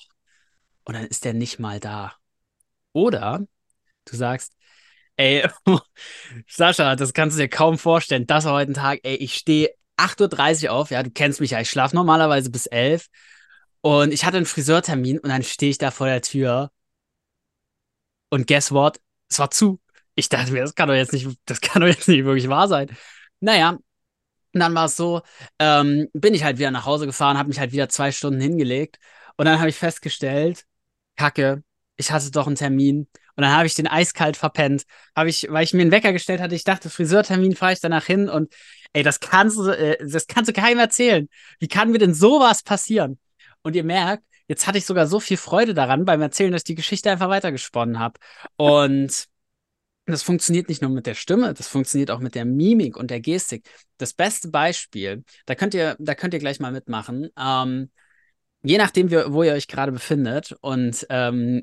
und 0.84 0.94
dann 0.94 1.06
ist 1.06 1.24
der 1.24 1.34
nicht 1.34 1.58
mal 1.58 1.80
da. 1.80 2.14
Oder 2.92 3.46
du 4.04 4.16
sagst, 4.16 4.54
ey, 5.16 5.48
Sascha, 6.48 6.96
das 6.96 7.12
kannst 7.12 7.36
du 7.36 7.42
dir 7.42 7.48
kaum 7.48 7.78
vorstellen. 7.78 8.26
Das 8.26 8.44
war 8.44 8.54
heute 8.54 8.72
ein 8.72 8.74
Tag, 8.74 9.00
ey, 9.02 9.16
ich 9.16 9.34
stehe 9.34 9.70
8.30 9.96 10.64
Uhr 10.66 10.72
auf. 10.72 10.90
Ja, 10.90 11.02
du 11.02 11.10
kennst 11.10 11.40
mich 11.40 11.52
ja, 11.52 11.60
ich 11.60 11.70
schlafe 11.70 11.96
normalerweise 11.96 12.50
bis 12.50 12.66
11 12.66 13.08
und 13.80 14.12
ich 14.12 14.24
hatte 14.24 14.38
einen 14.38 14.46
Friseurtermin 14.46 15.18
und 15.18 15.28
dann 15.28 15.42
stehe 15.42 15.70
ich 15.70 15.78
da 15.78 15.90
vor 15.90 16.06
der 16.06 16.22
Tür 16.22 16.70
und 18.30 18.46
guess 18.46 18.72
what? 18.72 19.00
Es 19.28 19.38
war 19.38 19.50
zu. 19.50 19.80
Ich 20.16 20.28
dachte 20.28 20.52
mir, 20.52 20.60
das 20.60 20.74
kann 20.74 20.88
doch 20.88 20.94
jetzt 20.94 21.12
nicht, 21.12 21.28
das 21.46 21.60
kann 21.60 21.82
doch 21.82 21.88
jetzt 21.88 22.08
nicht 22.08 22.24
wirklich 22.24 22.48
wahr 22.48 22.68
sein. 22.68 22.88
Naja, 23.44 23.70
und 24.54 24.60
dann 24.60 24.74
war 24.74 24.86
es 24.86 24.96
so, 24.96 25.22
ähm, 25.58 26.08
bin 26.14 26.34
ich 26.34 26.44
halt 26.44 26.58
wieder 26.58 26.70
nach 26.70 26.86
Hause 26.86 27.06
gefahren, 27.06 27.38
habe 27.38 27.48
mich 27.48 27.60
halt 27.60 27.72
wieder 27.72 27.88
zwei 27.88 28.12
Stunden 28.12 28.40
hingelegt 28.40 28.98
und 29.36 29.46
dann 29.46 29.58
habe 29.58 29.68
ich 29.70 29.76
festgestellt, 29.76 30.64
Kacke, 31.16 31.62
ich 31.96 32.10
hatte 32.12 32.30
doch 32.30 32.46
einen 32.46 32.56
Termin 32.56 33.08
Und 33.36 33.42
dann 33.42 33.52
habe 33.52 33.66
ich 33.66 33.74
den 33.74 33.86
eiskalt 33.88 34.36
verpennt. 34.36 34.84
Habe 35.16 35.28
ich, 35.30 35.48
weil 35.50 35.64
ich 35.64 35.74
mir 35.74 35.82
einen 35.82 35.90
Wecker 35.90 36.12
gestellt 36.12 36.40
hatte, 36.40 36.54
ich 36.54 36.64
dachte, 36.64 36.90
Friseurtermin 36.90 37.56
fahre 37.56 37.72
ich 37.72 37.80
danach 37.80 38.04
hin 38.06 38.28
und 38.28 38.52
ey, 38.92 39.02
das 39.02 39.20
kannst 39.20 39.58
du, 39.58 39.68
äh, 39.70 39.98
das 40.06 40.26
kannst 40.26 40.48
du 40.48 40.52
keinem 40.52 40.78
erzählen. 40.78 41.28
Wie 41.58 41.68
kann 41.68 41.90
mir 41.90 41.98
denn 41.98 42.14
sowas 42.14 42.62
passieren? 42.62 43.18
Und 43.62 43.76
ihr 43.76 43.84
merkt, 43.84 44.24
jetzt 44.48 44.66
hatte 44.66 44.78
ich 44.78 44.86
sogar 44.86 45.06
so 45.06 45.20
viel 45.20 45.36
Freude 45.36 45.74
daran 45.74 46.04
beim 46.04 46.20
Erzählen, 46.22 46.52
dass 46.52 46.60
ich 46.60 46.64
die 46.64 46.74
Geschichte 46.76 47.10
einfach 47.10 47.28
weitergesponnen 47.28 47.98
habe. 47.98 48.18
Und 48.56 49.26
das 50.06 50.22
funktioniert 50.22 50.68
nicht 50.68 50.82
nur 50.82 50.90
mit 50.90 51.06
der 51.06 51.14
Stimme, 51.14 51.54
das 51.54 51.68
funktioniert 51.68 52.10
auch 52.10 52.20
mit 52.20 52.34
der 52.34 52.44
Mimik 52.44 52.96
und 52.96 53.10
der 53.10 53.20
Gestik. 53.20 53.68
Das 53.96 54.12
beste 54.12 54.48
Beispiel, 54.48 55.24
da 55.46 55.54
könnt 55.54 55.74
ihr, 55.74 55.96
da 55.98 56.14
könnt 56.14 56.34
ihr 56.34 56.40
gleich 56.40 56.60
mal 56.60 56.72
mitmachen. 56.72 57.30
Ähm, 57.38 57.90
je 58.62 58.78
nachdem, 58.78 59.10
wo 59.10 59.42
ihr 59.42 59.52
euch 59.54 59.68
gerade 59.68 59.92
befindet 59.92 60.52
und 60.60 61.06
ähm, 61.10 61.62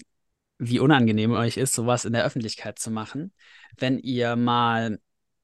wie 0.58 0.80
unangenehm 0.80 1.32
euch 1.32 1.58
ist, 1.58 1.74
sowas 1.74 2.06
in 2.06 2.14
der 2.14 2.26
Öffentlichkeit 2.26 2.80
zu 2.80 2.92
machen, 2.92 3.34
wenn 3.78 4.00
ihr 4.00 4.36
mal 4.36 5.00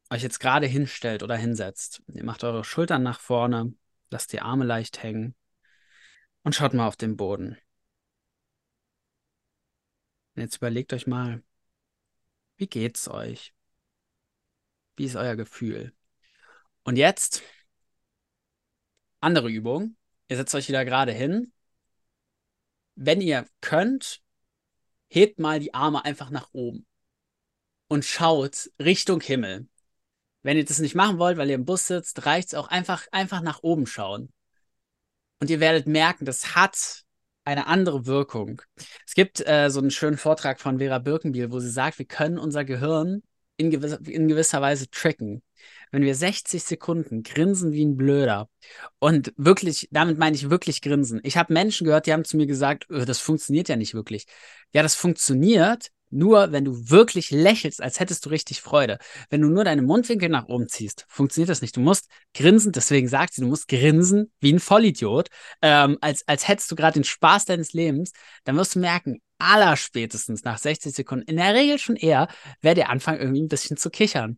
euch 0.09 0.23
jetzt 0.23 0.39
gerade 0.39 0.67
hinstellt 0.67 1.23
oder 1.23 1.35
hinsetzt. 1.35 2.01
Ihr 2.13 2.23
macht 2.23 2.43
eure 2.43 2.63
Schultern 2.63 3.03
nach 3.03 3.19
vorne, 3.19 3.73
lasst 4.09 4.33
die 4.33 4.41
Arme 4.41 4.65
leicht 4.65 5.03
hängen 5.03 5.35
und 6.43 6.55
schaut 6.55 6.73
mal 6.73 6.87
auf 6.87 6.95
den 6.95 7.17
Boden. 7.17 7.57
Und 10.35 10.41
jetzt 10.43 10.57
überlegt 10.57 10.93
euch 10.93 11.07
mal, 11.07 11.41
wie 12.57 12.67
geht's 12.67 13.07
euch? 13.07 13.53
Wie 14.95 15.05
ist 15.05 15.15
euer 15.15 15.35
Gefühl? 15.35 15.93
Und 16.83 16.95
jetzt 16.95 17.43
andere 19.19 19.49
Übung. 19.49 19.95
Ihr 20.27 20.37
setzt 20.37 20.55
euch 20.55 20.67
wieder 20.67 20.85
gerade 20.85 21.11
hin. 21.11 21.51
Wenn 22.95 23.21
ihr 23.21 23.47
könnt, 23.61 24.21
hebt 25.07 25.39
mal 25.39 25.59
die 25.59 25.73
Arme 25.73 26.03
einfach 26.03 26.29
nach 26.29 26.49
oben 26.53 26.85
und 27.87 28.05
schaut 28.05 28.71
Richtung 28.79 29.21
Himmel. 29.21 29.67
Wenn 30.41 30.57
ihr 30.57 30.65
das 30.65 30.79
nicht 30.79 30.95
machen 30.95 31.19
wollt, 31.19 31.37
weil 31.37 31.49
ihr 31.49 31.55
im 31.55 31.65
Bus 31.65 31.87
sitzt, 31.87 32.25
reicht 32.25 32.49
es 32.49 32.53
auch 32.53 32.67
einfach, 32.67 33.07
einfach 33.11 33.41
nach 33.41 33.63
oben 33.63 33.85
schauen. 33.85 34.31
Und 35.39 35.49
ihr 35.49 35.59
werdet 35.59 35.87
merken, 35.87 36.25
das 36.25 36.55
hat 36.55 37.05
eine 37.47 37.67
andere 37.67 38.05
Wirkung. 38.05 38.61
Es 39.05 39.13
gibt 39.15 39.39
äh, 39.47 39.69
so 39.69 39.79
einen 39.79 39.89
schönen 39.89 40.17
Vortrag 40.17 40.59
von 40.59 40.79
Vera 40.79 40.99
Birkenbiel, 40.99 41.49
wo 41.49 41.59
sie 41.59 41.69
sagt, 41.69 41.97
wir 41.97 42.05
können 42.05 42.37
unser 42.37 42.65
Gehirn 42.65 43.23
in 43.55 43.71
gewisser, 43.71 43.99
in 44.05 44.27
gewisser 44.27 44.61
Weise 44.61 44.89
tricken. 44.89 45.41
Wenn 45.91 46.03
wir 46.03 46.13
60 46.13 46.61
Sekunden 46.61 47.23
grinsen 47.23 47.71
wie 47.71 47.85
ein 47.85 47.95
Blöder 47.95 48.49
und 48.99 49.33
wirklich, 49.37 49.87
damit 49.91 50.17
meine 50.17 50.35
ich 50.35 50.49
wirklich 50.49 50.81
grinsen. 50.81 51.21
Ich 51.23 51.37
habe 51.37 51.53
Menschen 51.53 51.85
gehört, 51.85 52.05
die 52.05 52.11
haben 52.11 52.25
zu 52.25 52.35
mir 52.35 52.47
gesagt, 52.47 52.89
öh, 52.89 53.05
das 53.05 53.19
funktioniert 53.19 53.69
ja 53.69 53.77
nicht 53.77 53.93
wirklich. 53.93 54.25
Ja, 54.73 54.83
das 54.83 54.95
funktioniert, 54.95 55.87
nur 56.09 56.51
wenn 56.51 56.65
du 56.65 56.89
wirklich 56.89 57.31
lächelst, 57.31 57.81
als 57.81 57.99
hättest 57.99 58.25
du 58.25 58.29
richtig 58.29 58.61
Freude. 58.61 58.97
Wenn 59.29 59.41
du 59.41 59.49
nur 59.49 59.63
deine 59.63 59.81
Mundwinkel 59.81 60.29
nach 60.29 60.47
oben 60.47 60.67
ziehst, 60.67 61.05
funktioniert 61.09 61.49
das 61.49 61.61
nicht. 61.61 61.75
Du 61.75 61.81
musst 61.81 62.09
grinsen, 62.33 62.71
deswegen 62.71 63.07
sagt 63.07 63.33
sie, 63.33 63.41
du 63.41 63.47
musst 63.47 63.67
grinsen 63.67 64.31
wie 64.39 64.53
ein 64.53 64.59
Vollidiot, 64.59 65.29
ähm, 65.61 65.97
als, 66.01 66.27
als 66.27 66.47
hättest 66.47 66.71
du 66.71 66.75
gerade 66.75 66.95
den 66.95 67.03
Spaß 67.03 67.45
deines 67.45 67.73
Lebens. 67.73 68.11
Dann 68.43 68.55
wirst 68.55 68.75
du 68.75 68.79
merken, 68.79 69.21
allerspätestens 69.37 70.43
nach 70.43 70.57
60 70.57 70.95
Sekunden, 70.95 71.25
in 71.27 71.37
der 71.37 71.53
Regel 71.53 71.79
schon 71.79 71.95
eher, 71.95 72.27
werdet 72.61 72.85
ihr 72.85 72.89
anfangen, 72.89 73.19
irgendwie 73.19 73.41
ein 73.41 73.49
bisschen 73.49 73.77
zu 73.77 73.89
kichern. 73.89 74.37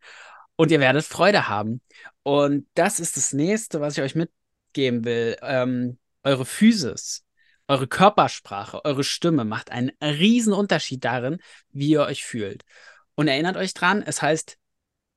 Und 0.55 0.71
ihr 0.71 0.79
werdet 0.79 1.05
Freude 1.05 1.47
haben. 1.47 1.81
Und 2.23 2.67
das 2.73 2.99
ist 2.99 3.15
das 3.15 3.31
nächste, 3.31 3.79
was 3.79 3.97
ich 3.97 4.03
euch 4.03 4.15
mitgeben 4.15 5.05
will. 5.05 5.37
Ähm, 5.41 5.97
eure 6.23 6.45
Physis 6.45 7.23
eure 7.69 7.87
Körpersprache, 7.87 8.83
eure 8.83 9.03
Stimme 9.03 9.45
macht 9.45 9.71
einen 9.71 9.91
riesen 10.01 10.53
Unterschied 10.53 11.05
darin, 11.05 11.37
wie 11.69 11.91
ihr 11.91 12.01
euch 12.01 12.25
fühlt. 12.25 12.63
Und 13.15 13.27
erinnert 13.27 13.57
euch 13.57 13.73
dran, 13.75 14.01
es 14.01 14.21
heißt 14.21 14.57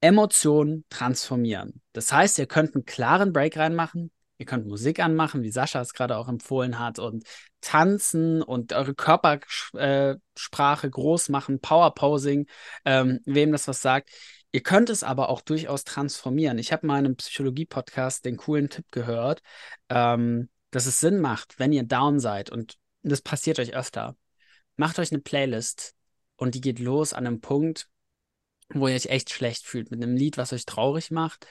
Emotionen 0.02 0.84
transformieren. 0.90 1.80
Das 1.92 2.12
heißt, 2.12 2.38
ihr 2.38 2.46
könnt 2.46 2.74
einen 2.74 2.84
klaren 2.84 3.32
Break 3.32 3.56
reinmachen, 3.56 4.10
ihr 4.36 4.44
könnt 4.44 4.66
Musik 4.66 5.00
anmachen, 5.00 5.42
wie 5.42 5.50
Sascha 5.50 5.80
es 5.80 5.94
gerade 5.94 6.18
auch 6.18 6.28
empfohlen 6.28 6.78
hat, 6.78 6.98
und 6.98 7.24
tanzen 7.62 8.42
und 8.42 8.74
eure 8.74 8.94
Körpersprache 8.94 10.90
groß 10.90 11.30
machen, 11.30 11.60
Powerposing, 11.60 12.46
ähm, 12.84 13.20
wem 13.24 13.52
das 13.52 13.66
was 13.66 13.80
sagt. 13.80 14.10
Ihr 14.50 14.62
könnt 14.62 14.90
es 14.90 15.02
aber 15.02 15.30
auch 15.30 15.40
durchaus 15.40 15.84
transformieren. 15.84 16.58
Ich 16.58 16.70
habe 16.72 16.86
mal 16.86 16.98
in 16.98 17.06
einem 17.06 17.16
Psychologie-Podcast 17.16 18.26
den 18.26 18.36
coolen 18.36 18.68
Tipp 18.68 18.84
gehört. 18.90 19.40
Ähm, 19.88 20.50
dass 20.72 20.86
es 20.86 20.98
Sinn 20.98 21.20
macht, 21.20 21.60
wenn 21.60 21.72
ihr 21.72 21.84
down 21.84 22.18
seid 22.18 22.50
und 22.50 22.76
das 23.02 23.22
passiert 23.22 23.60
euch 23.60 23.74
öfter. 23.74 24.16
Macht 24.76 24.98
euch 24.98 25.12
eine 25.12 25.20
Playlist 25.20 25.94
und 26.36 26.56
die 26.56 26.60
geht 26.60 26.80
los 26.80 27.12
an 27.12 27.26
einem 27.26 27.40
Punkt, 27.40 27.88
wo 28.70 28.88
ihr 28.88 28.94
euch 28.96 29.06
echt 29.06 29.30
schlecht 29.30 29.64
fühlt, 29.64 29.90
mit 29.90 30.02
einem 30.02 30.16
Lied, 30.16 30.38
was 30.38 30.52
euch 30.52 30.64
traurig 30.64 31.10
macht. 31.10 31.46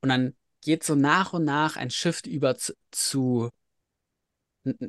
Und 0.00 0.08
dann 0.08 0.34
geht 0.62 0.82
so 0.82 0.94
nach 0.94 1.34
und 1.34 1.44
nach 1.44 1.76
ein 1.76 1.90
Shift 1.90 2.26
über 2.26 2.56
zu, 2.56 2.72
zu 2.90 3.50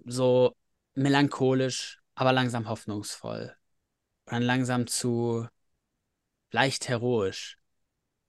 so 0.05 0.55
melancholisch, 0.93 1.99
aber 2.15 2.31
langsam 2.31 2.69
hoffnungsvoll. 2.69 3.55
Und 4.25 4.33
dann 4.33 4.43
langsam 4.43 4.87
zu 4.87 5.47
leicht 6.51 6.87
heroisch. 6.87 7.57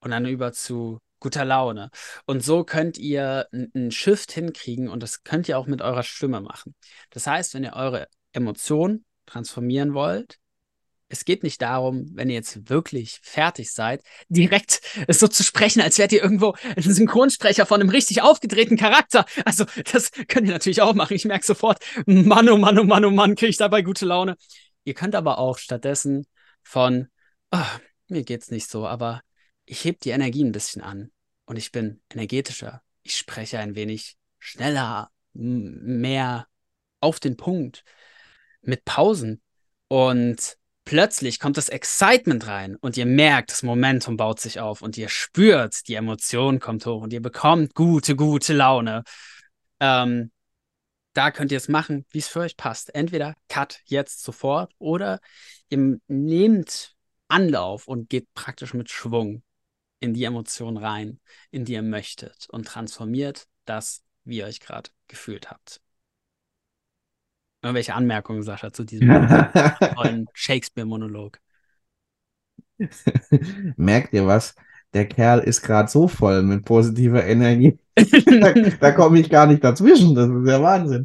Und 0.01 0.11
dann 0.11 0.27
über 0.27 0.53
zu 0.53 0.99
guter 1.27 1.45
Laune. 1.45 1.91
Und 2.27 2.45
so 2.45 2.63
könnt 2.63 2.99
ihr 2.99 3.49
einen 3.51 3.91
Shift 3.91 4.31
hinkriegen 4.31 4.89
und 4.89 5.03
das 5.03 5.25
könnt 5.25 5.49
ihr 5.49 5.59
auch 5.59 5.67
mit 5.67 5.83
eurer 5.83 6.05
Stimme 6.05 6.41
machen. 6.41 6.77
Das 7.11 7.27
heißt, 7.27 7.53
wenn 7.55 7.65
ihr 7.65 7.73
eure 7.73 8.07
Emotionen 8.33 9.05
transformieren 9.27 9.93
wollt, 9.93 10.39
es 11.09 11.25
geht 11.25 11.43
nicht 11.43 11.61
darum, 11.63 12.07
wenn 12.15 12.31
ihr 12.31 12.37
jetzt 12.37 12.71
wirklich 12.71 13.19
fertig 13.25 13.73
seid, 13.73 14.03
direkt 14.29 14.83
so 15.09 15.27
zu 15.27 15.43
sprechen, 15.43 15.83
als 15.83 15.99
wärt 15.99 16.13
ihr 16.13 16.23
irgendwo 16.23 16.55
ein 16.77 16.83
Synchronsprecher 16.83 17.67
von 17.67 17.81
einem 17.81 17.91
richtig 17.91 18.23
aufgedrehten 18.23 18.77
Charakter. 18.77 19.25
Also, 19.45 19.65
das 19.93 20.13
könnt 20.29 20.47
ihr 20.47 20.53
natürlich 20.53 20.81
auch 20.81 20.95
machen. 20.95 21.15
Ich 21.15 21.25
merke 21.25 21.45
sofort, 21.45 21.85
Mann, 22.07 22.49
oh 22.49 22.57
Mann, 22.57 22.79
oh 22.79 22.85
Mann, 22.85 23.05
oh 23.05 23.11
Mann, 23.11 23.35
kriege 23.35 23.51
ich 23.51 23.57
dabei 23.57 23.83
gute 23.83 24.07
Laune. 24.07 24.37
Ihr 24.85 24.95
könnt 24.95 25.17
aber 25.17 25.39
auch 25.39 25.59
stattdessen 25.59 26.25
von, 26.63 27.09
oh, 27.51 27.59
mir 28.07 28.23
geht's 28.23 28.53
nicht 28.53 28.71
so, 28.71 28.87
aber 28.87 29.23
ich 29.65 29.85
heb 29.85 29.99
die 30.01 30.11
Energie 30.11 30.45
ein 30.45 30.53
bisschen 30.53 30.83
an 30.83 31.11
und 31.47 31.57
ich 31.57 31.73
bin 31.73 32.01
energetischer. 32.13 32.83
Ich 33.03 33.17
spreche 33.17 33.59
ein 33.59 33.75
wenig 33.75 34.17
schneller, 34.39 35.11
mehr 35.33 36.47
auf 37.01 37.21
den 37.21 37.37
Punkt, 37.37 37.85
mit 38.63 38.85
Pausen. 38.85 39.43
Und 39.89 40.57
plötzlich 40.85 41.39
kommt 41.39 41.57
das 41.57 41.69
Excitement 41.69 42.47
rein 42.47 42.77
und 42.77 42.97
ihr 42.97 43.07
merkt, 43.07 43.51
das 43.51 43.63
Momentum 43.63 44.17
baut 44.17 44.41
sich 44.41 44.61
auf 44.61 44.83
und 44.83 44.99
ihr 44.99 45.09
spürt, 45.09 45.87
die 45.89 45.95
Emotion 45.95 46.59
kommt 46.59 46.85
hoch 46.87 47.03
und 47.03 47.13
ihr 47.13 47.23
bekommt 47.23 47.75
gute, 47.75 48.17
gute 48.17 48.53
Laune. 48.53 49.05
Ähm, 49.81 50.33
da 51.13 51.31
könnt 51.31 51.51
ihr 51.53 51.59
es 51.59 51.69
machen, 51.69 52.05
wie 52.11 52.19
es 52.19 52.29
für 52.29 52.41
euch 52.41 52.57
passt. 52.57 52.95
Entweder 52.95 53.35
Cut 53.49 53.81
jetzt 53.87 54.23
sofort 54.23 54.73
oder 54.79 55.21
ihr 55.69 55.99
nehmt 56.09 56.95
Anlauf 57.29 57.89
und 57.89 58.09
geht 58.09 58.33
praktisch 58.35 58.75
mit 58.75 58.91
Schwung 58.91 59.43
in 60.01 60.15
die 60.15 60.25
Emotion 60.25 60.77
rein, 60.77 61.21
in 61.51 61.65
die 61.65 61.75
ihr 61.75 61.83
möchtet 61.83 62.49
und 62.51 62.67
transformiert 62.67 63.47
das, 63.65 64.03
wie 64.25 64.39
ihr 64.39 64.47
euch 64.47 64.61
gerade 64.61 64.91
gefühlt 65.09 65.51
habt. 65.51 65.81
Irgendwelche 67.63 67.95
Anmerkungen, 67.95 68.43
Sascha, 68.43 68.73
zu 68.73 68.85
diesem 68.85 69.09
neuen 69.97 70.27
Shakespeare-Monolog? 70.35 71.41
Merkt 73.77 74.13
ihr 74.13 74.27
was? 74.27 74.55
Der 74.93 75.09
Kerl 75.09 75.41
ist 75.41 75.63
gerade 75.63 75.91
so 75.91 76.09
voll 76.09 76.43
mit 76.43 76.65
positiver 76.65 77.25
Energie. 77.25 77.79
da, 77.95 78.53
da 78.53 78.93
komme 78.93 79.19
ich 79.21 79.29
gar 79.29 79.47
nicht 79.47 79.65
dazwischen. 79.65 80.15
Das 80.15 80.29
ist 80.29 80.47
der 80.47 80.63
Wahnsinn. 80.63 81.05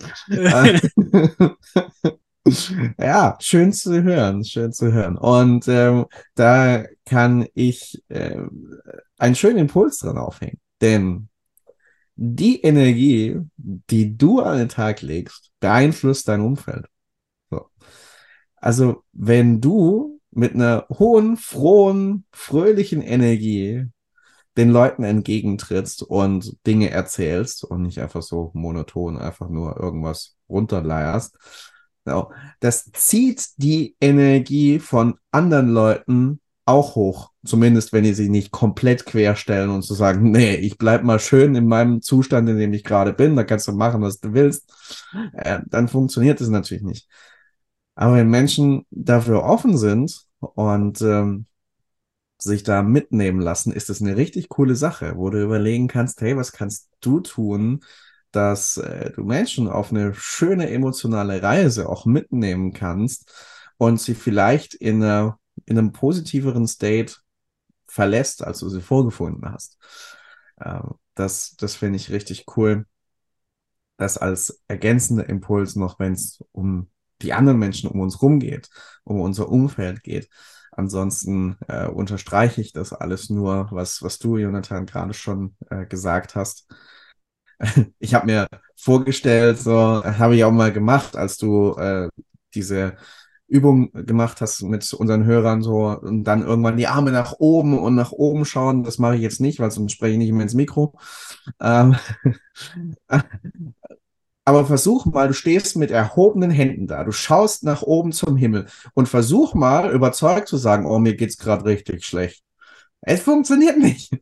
Ja, 2.98 3.38
schön 3.40 3.72
zu 3.72 4.04
hören, 4.04 4.44
schön 4.44 4.74
zu 4.74 4.92
hören. 4.92 5.18
Und 5.18 5.68
ähm, 5.68 6.06
da 6.36 6.84
kann 7.06 7.48
ich 7.54 8.02
äh, 8.10 8.42
einen 9.18 9.36
schönen 9.36 9.60
Impuls 9.60 10.00
dran 10.00 10.18
aufhängen. 10.18 10.60
Denn 10.82 11.30
die 12.16 12.62
Energie, 12.62 13.40
die 13.58 14.18
du 14.18 14.42
an 14.42 14.58
den 14.58 14.70
Tag 14.70 15.02
legst, 15.02 15.52
beeinflusst 15.60 16.28
dein 16.28 16.42
Umfeld. 16.42 16.88
So. 17.50 17.70
Also, 18.56 19.04
wenn 19.12 19.62
du 19.62 20.20
mit 20.32 20.56
einer 20.56 20.88
hohen, 20.90 21.38
frohen, 21.38 22.26
fröhlichen 22.32 23.02
Energie 23.02 23.86
den 24.58 24.70
Leuten 24.70 25.04
entgegentrittst 25.04 26.04
und 26.04 26.58
Dinge 26.66 26.90
erzählst 26.90 27.64
und 27.64 27.84
nicht 27.84 28.00
einfach 28.00 28.22
so 28.22 28.52
monoton 28.54 29.18
einfach 29.18 29.50
nur 29.50 29.80
irgendwas 29.80 30.36
runterleierst, 30.50 31.38
Genau. 32.06 32.32
Das 32.60 32.92
zieht 32.94 33.48
die 33.58 33.96
Energie 34.02 34.80
von 34.80 35.16
anderen 35.32 35.70
Leuten 35.70 36.40
auch 36.66 36.96
hoch. 36.96 37.32
Zumindest, 37.46 37.92
wenn 37.92 38.04
die 38.04 38.14
sich 38.14 38.30
nicht 38.30 38.52
komplett 38.52 39.06
querstellen 39.06 39.70
und 39.70 39.82
zu 39.82 39.94
sagen, 39.94 40.32
nee, 40.32 40.56
ich 40.56 40.78
bleib 40.78 41.04
mal 41.04 41.20
schön 41.20 41.56
in 41.56 41.68
meinem 41.68 42.02
Zustand, 42.02 42.48
in 42.50 42.58
dem 42.58 42.74
ich 42.74 42.84
gerade 42.84 43.14
bin, 43.14 43.36
da 43.36 43.44
kannst 43.44 43.68
du 43.68 43.72
machen, 43.74 44.02
was 44.02 44.20
du 44.20 44.34
willst. 44.34 44.72
Äh, 45.34 45.60
dann 45.68 45.88
funktioniert 45.88 46.40
es 46.42 46.50
natürlich 46.50 46.84
nicht. 46.84 47.08
Aber 47.96 48.16
wenn 48.16 48.30
Menschen 48.30 48.86
dafür 48.92 49.44
offen 49.44 49.78
sind, 49.78 50.28
und 50.42 51.02
ähm, 51.02 51.46
sich 52.40 52.64
da 52.64 52.82
mitnehmen 52.82 53.40
lassen, 53.40 53.72
ist 53.72 53.90
das 53.90 54.02
eine 54.02 54.18
richtig 54.18 54.50
coole 54.50 54.76
Sache, 54.76 55.14
wo 55.16 55.30
du 55.30 55.42
überlegen 55.42 55.88
kannst, 55.88 56.22
hey, 56.22 56.36
was 56.36 56.52
kannst 56.52 56.90
du 57.02 57.20
tun, 57.20 57.84
dass 58.32 58.78
äh, 58.78 59.12
du 59.12 59.24
Menschen 59.24 59.68
auf 59.68 59.92
eine 59.92 60.14
schöne 60.14 60.70
emotionale 60.70 61.42
Reise 61.42 61.90
auch 61.90 62.06
mitnehmen 62.06 62.74
kannst 62.74 63.34
und 63.78 64.00
sie 64.00 64.16
vielleicht 64.16 64.74
in, 64.74 65.04
einer, 65.04 65.40
in 65.66 65.78
einem 65.78 65.92
positiveren 65.92 66.68
State 66.68 67.16
verlässt, 67.88 68.44
als 68.44 68.60
du 68.60 68.70
sie 68.70 68.82
vorgefunden 68.82 69.52
hast. 69.52 69.78
Ähm, 70.64 70.96
das 71.16 71.56
das 71.58 71.76
finde 71.76 71.98
ich 71.98 72.12
richtig 72.12 72.46
cool. 72.56 72.86
Das 73.98 74.18
als 74.18 74.62
ergänzender 74.68 75.28
Impuls 75.30 75.76
noch, 75.76 76.00
wenn 76.00 76.14
es 76.14 76.44
um 76.52 76.90
die 77.22 77.34
anderen 77.34 77.60
Menschen 77.60 77.90
um 77.90 78.00
uns 78.00 78.22
rum 78.22 78.40
geht, 78.40 78.70
um 79.04 79.20
unser 79.20 79.50
Umfeld 79.50 80.04
geht. 80.04 80.30
Ansonsten 80.72 81.58
äh, 81.68 81.88
unterstreiche 81.88 82.62
ich 82.62 82.72
das 82.72 82.94
alles 82.94 83.30
nur, 83.30 83.68
was, 83.72 84.02
was 84.02 84.18
du, 84.20 84.38
Jonathan, 84.38 84.86
gerade 84.86 85.14
schon 85.14 85.56
äh, 85.70 85.86
gesagt 85.86 86.36
hast. 86.36 86.74
Ich 88.00 88.14
habe 88.14 88.26
mir 88.26 88.48
vorgestellt, 88.76 89.60
so 89.60 90.04
habe 90.04 90.36
ich 90.36 90.44
auch 90.44 90.52
mal 90.52 90.72
gemacht, 90.72 91.16
als 91.16 91.38
du 91.38 91.74
äh, 91.76 92.10
diese 92.54 92.98
Übung 93.48 93.92
gemacht 93.92 94.40
hast 94.42 94.64
mit 94.64 94.94
unseren 94.94 95.26
Hörern 95.26 95.62
so 95.62 95.88
und 95.90 96.24
dann 96.24 96.42
irgendwann 96.42 96.78
die 96.78 96.88
Arme 96.88 97.12
nach 97.12 97.34
oben 97.40 97.78
und 97.78 97.96
nach 97.96 98.12
oben 98.14 98.46
schauen. 98.46 98.84
Das 98.84 98.98
mache 98.98 99.16
ich 99.16 99.22
jetzt 99.22 99.42
nicht, 99.42 99.60
weil 99.60 99.72
sonst 99.72 99.92
spreche 99.92 100.14
ich 100.14 100.18
nicht 100.20 100.32
mehr 100.32 100.44
ins 100.44 100.54
Mikro. 100.54 100.94
Ähm, 101.60 101.96
aber 104.46 104.66
versuch 104.66 105.06
mal, 105.06 105.28
du 105.28 105.34
stehst 105.34 105.76
mit 105.76 105.92
erhobenen 105.92 106.52
Händen 106.52 106.88
da, 106.88 107.04
du 107.04 107.12
schaust 107.12 107.64
nach 107.64 107.82
oben 107.82 108.12
zum 108.14 108.38
Himmel 108.38 108.68
und 108.94 109.10
versuch 109.10 109.54
mal 109.54 109.92
überzeugt 109.92 110.48
zu 110.48 110.58
sagen, 110.58 110.86
oh, 110.86 111.00
mir 111.00 111.16
geht's 111.16 111.38
gerade 111.38 111.66
richtig 111.66 112.06
schlecht. 112.06 112.44
Es 113.02 113.22
funktioniert 113.22 113.78
nicht. 113.80 114.14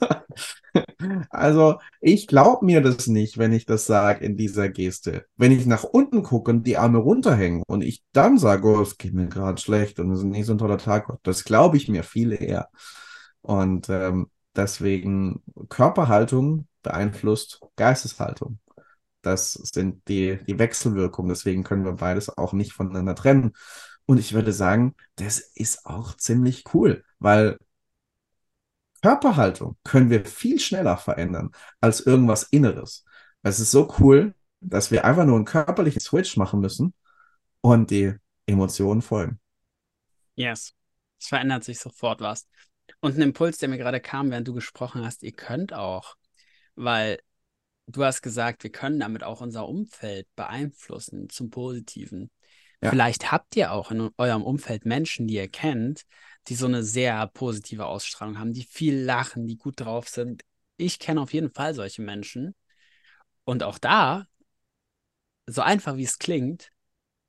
also 1.30 1.78
ich 2.00 2.26
glaube 2.26 2.64
mir 2.66 2.82
das 2.82 3.06
nicht, 3.06 3.38
wenn 3.38 3.52
ich 3.52 3.64
das 3.64 3.86
sage 3.86 4.24
in 4.24 4.36
dieser 4.36 4.68
Geste. 4.68 5.24
Wenn 5.36 5.52
ich 5.52 5.64
nach 5.66 5.84
unten 5.84 6.22
gucke 6.22 6.50
und 6.50 6.66
die 6.66 6.76
Arme 6.76 6.98
runterhängen 6.98 7.62
und 7.66 7.82
ich 7.82 8.04
dann 8.12 8.38
sage, 8.38 8.68
oh, 8.68 8.82
es 8.82 8.98
geht 8.98 9.14
mir 9.14 9.28
gerade 9.28 9.60
schlecht 9.60 9.98
und 9.98 10.10
es 10.12 10.20
ist 10.20 10.24
nicht 10.26 10.46
so 10.46 10.52
ein 10.52 10.58
toller 10.58 10.78
Tag, 10.78 11.08
das 11.22 11.44
glaube 11.44 11.78
ich 11.78 11.88
mir 11.88 12.04
viel 12.04 12.32
eher. 12.32 12.68
Und 13.40 13.88
ähm, 13.88 14.30
deswegen 14.54 15.42
Körperhaltung 15.70 16.66
beeinflusst 16.82 17.60
Geisteshaltung. 17.76 18.58
Das 19.22 19.52
sind 19.52 20.06
die, 20.08 20.38
die 20.46 20.58
Wechselwirkungen. 20.58 21.30
Deswegen 21.30 21.64
können 21.64 21.84
wir 21.84 21.92
beides 21.92 22.36
auch 22.36 22.52
nicht 22.52 22.72
voneinander 22.72 23.14
trennen. 23.14 23.52
Und 24.06 24.18
ich 24.18 24.32
würde 24.32 24.52
sagen, 24.52 24.94
das 25.16 25.38
ist 25.38 25.86
auch 25.86 26.16
ziemlich 26.16 26.64
cool, 26.72 27.04
weil 27.18 27.58
Körperhaltung 29.00 29.76
können 29.84 30.10
wir 30.10 30.24
viel 30.24 30.58
schneller 30.58 30.96
verändern 30.96 31.50
als 31.80 32.00
irgendwas 32.00 32.44
Inneres. 32.44 33.04
Es 33.42 33.60
ist 33.60 33.70
so 33.70 33.94
cool, 33.98 34.34
dass 34.60 34.90
wir 34.90 35.04
einfach 35.04 35.24
nur 35.24 35.36
einen 35.36 35.44
körperlichen 35.44 36.00
Switch 36.00 36.36
machen 36.36 36.60
müssen 36.60 36.94
und 37.60 37.90
die 37.90 38.14
Emotionen 38.46 39.02
folgen. 39.02 39.40
Yes. 40.34 40.74
Es 41.20 41.28
verändert 41.28 41.64
sich 41.64 41.78
sofort 41.78 42.20
was. 42.20 42.46
Und 43.00 43.16
ein 43.16 43.22
Impuls, 43.22 43.58
der 43.58 43.68
mir 43.68 43.78
gerade 43.78 44.00
kam, 44.00 44.30
während 44.30 44.48
du 44.48 44.54
gesprochen 44.54 45.04
hast, 45.04 45.22
ihr 45.22 45.32
könnt 45.32 45.72
auch, 45.72 46.14
weil 46.74 47.18
du 47.86 48.04
hast 48.04 48.22
gesagt, 48.22 48.62
wir 48.62 48.70
können 48.70 49.00
damit 49.00 49.24
auch 49.24 49.40
unser 49.40 49.68
Umfeld 49.68 50.26
beeinflussen 50.36 51.28
zum 51.28 51.50
Positiven. 51.50 52.30
Ja. 52.80 52.90
Vielleicht 52.90 53.32
habt 53.32 53.56
ihr 53.56 53.72
auch 53.72 53.90
in 53.90 54.10
eurem 54.16 54.42
Umfeld 54.42 54.86
Menschen, 54.86 55.26
die 55.26 55.34
ihr 55.34 55.48
kennt, 55.48 56.04
die 56.48 56.54
so 56.54 56.66
eine 56.66 56.82
sehr 56.82 57.26
positive 57.28 57.86
Ausstrahlung 57.86 58.38
haben, 58.38 58.52
die 58.52 58.64
viel 58.64 58.98
lachen, 58.98 59.46
die 59.46 59.56
gut 59.56 59.80
drauf 59.80 60.08
sind. 60.08 60.42
Ich 60.76 60.98
kenne 60.98 61.20
auf 61.20 61.32
jeden 61.32 61.50
Fall 61.50 61.74
solche 61.74 62.02
Menschen. 62.02 62.54
Und 63.44 63.62
auch 63.62 63.78
da, 63.78 64.26
so 65.46 65.62
einfach 65.62 65.96
wie 65.96 66.04
es 66.04 66.18
klingt, 66.18 66.70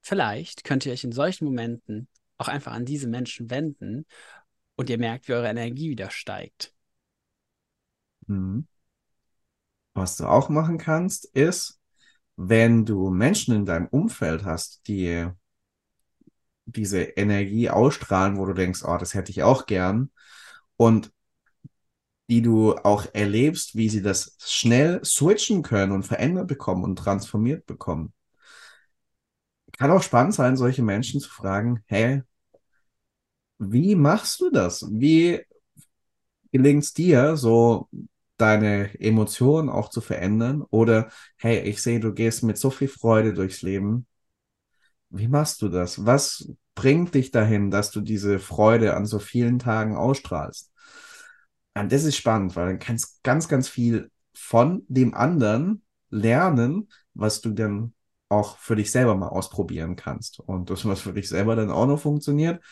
vielleicht 0.01 0.63
könnt 0.63 0.85
ihr 0.85 0.93
euch 0.93 1.03
in 1.03 1.11
solchen 1.11 1.45
Momenten 1.45 2.07
auch 2.37 2.47
einfach 2.47 2.71
an 2.71 2.85
diese 2.85 3.07
Menschen 3.07 3.49
wenden 3.49 4.05
und 4.75 4.89
ihr 4.89 4.97
merkt, 4.97 5.27
wie 5.27 5.33
eure 5.33 5.49
Energie 5.49 5.89
wieder 5.89 6.09
steigt. 6.09 6.73
Mhm. 8.27 8.67
Was 9.93 10.15
du 10.15 10.25
auch 10.25 10.47
machen 10.49 10.77
kannst, 10.77 11.25
ist, 11.25 11.79
wenn 12.37 12.85
du 12.85 13.09
Menschen 13.09 13.53
in 13.53 13.65
deinem 13.65 13.87
Umfeld 13.87 14.45
hast, 14.45 14.87
die 14.87 15.29
diese 16.71 17.01
Energie 17.01 17.69
ausstrahlen, 17.69 18.37
wo 18.37 18.45
du 18.45 18.53
denkst, 18.53 18.83
oh, 18.85 18.97
das 18.97 19.13
hätte 19.13 19.31
ich 19.31 19.43
auch 19.43 19.65
gern. 19.65 20.11
Und 20.77 21.11
die 22.29 22.41
du 22.41 22.75
auch 22.75 23.07
erlebst, 23.13 23.75
wie 23.75 23.89
sie 23.89 24.01
das 24.01 24.37
schnell 24.39 25.03
switchen 25.03 25.63
können 25.63 25.91
und 25.91 26.03
verändert 26.03 26.47
bekommen 26.47 26.83
und 26.83 26.95
transformiert 26.95 27.65
bekommen. 27.65 28.13
Kann 29.77 29.91
auch 29.91 30.03
spannend 30.03 30.33
sein, 30.35 30.57
solche 30.57 30.83
Menschen 30.83 31.19
zu 31.21 31.29
fragen, 31.29 31.83
hey, 31.87 32.21
wie 33.59 33.95
machst 33.95 34.39
du 34.41 34.49
das? 34.49 34.85
Wie 34.91 35.41
gelingt 36.51 36.83
es 36.83 36.93
dir, 36.93 37.35
so 37.37 37.89
deine 38.37 38.99
Emotionen 38.99 39.69
auch 39.69 39.89
zu 39.89 40.01
verändern? 40.01 40.63
Oder 40.69 41.09
hey, 41.37 41.59
ich 41.61 41.81
sehe, 41.81 41.99
du 41.99 42.13
gehst 42.13 42.43
mit 42.43 42.57
so 42.57 42.69
viel 42.69 42.87
Freude 42.87 43.33
durchs 43.33 43.61
Leben. 43.61 44.07
Wie 45.09 45.27
machst 45.27 45.61
du 45.61 45.69
das? 45.69 46.05
Was 46.05 46.51
bringt 46.75 47.15
dich 47.15 47.31
dahin, 47.31 47.71
dass 47.71 47.91
du 47.91 48.01
diese 48.01 48.39
Freude 48.39 48.95
an 48.95 49.05
so 49.05 49.19
vielen 49.19 49.59
Tagen 49.59 49.95
ausstrahlst? 49.95 50.71
Und 51.73 51.91
das 51.91 52.03
ist 52.03 52.17
spannend, 52.17 52.55
weil 52.55 52.67
dann 52.67 52.79
kannst 52.79 53.23
ganz, 53.23 53.47
ganz 53.47 53.67
viel 53.67 54.11
von 54.33 54.85
dem 54.87 55.13
anderen 55.13 55.83
lernen, 56.09 56.89
was 57.13 57.41
du 57.41 57.51
dann 57.51 57.93
auch 58.29 58.57
für 58.57 58.75
dich 58.75 58.91
selber 58.91 59.15
mal 59.15 59.29
ausprobieren 59.29 59.95
kannst. 59.95 60.39
Und 60.39 60.69
das, 60.69 60.85
was 60.85 61.01
für 61.01 61.13
dich 61.13 61.27
selber 61.27 61.55
dann 61.55 61.71
auch 61.71 61.87
noch 61.87 61.99
funktioniert, 61.99 62.63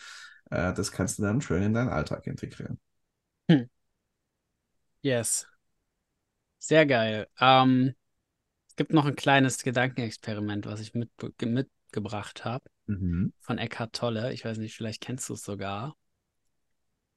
äh, 0.50 0.72
das 0.72 0.92
kannst 0.92 1.18
du 1.18 1.22
dann 1.22 1.40
schön 1.40 1.62
in 1.62 1.74
deinen 1.74 1.88
Alltag 1.88 2.26
integrieren. 2.26 2.78
Hm. 3.50 3.68
Yes. 5.02 5.46
Sehr 6.58 6.86
geil. 6.86 7.28
Ähm, 7.40 7.94
es 8.68 8.76
gibt 8.76 8.92
noch 8.92 9.06
ein 9.06 9.16
kleines 9.16 9.62
Gedankenexperiment, 9.62 10.66
was 10.66 10.80
ich 10.80 10.94
mit, 10.94 11.10
mitgebracht 11.88 12.44
habe 12.44 12.70
mhm. 12.86 13.32
von 13.40 13.58
Eckhart 13.58 13.94
Tolle. 13.94 14.32
Ich 14.32 14.44
weiß 14.44 14.58
nicht, 14.58 14.76
vielleicht 14.76 15.00
kennst 15.00 15.28
du 15.28 15.34
es 15.34 15.42
sogar. 15.42 15.96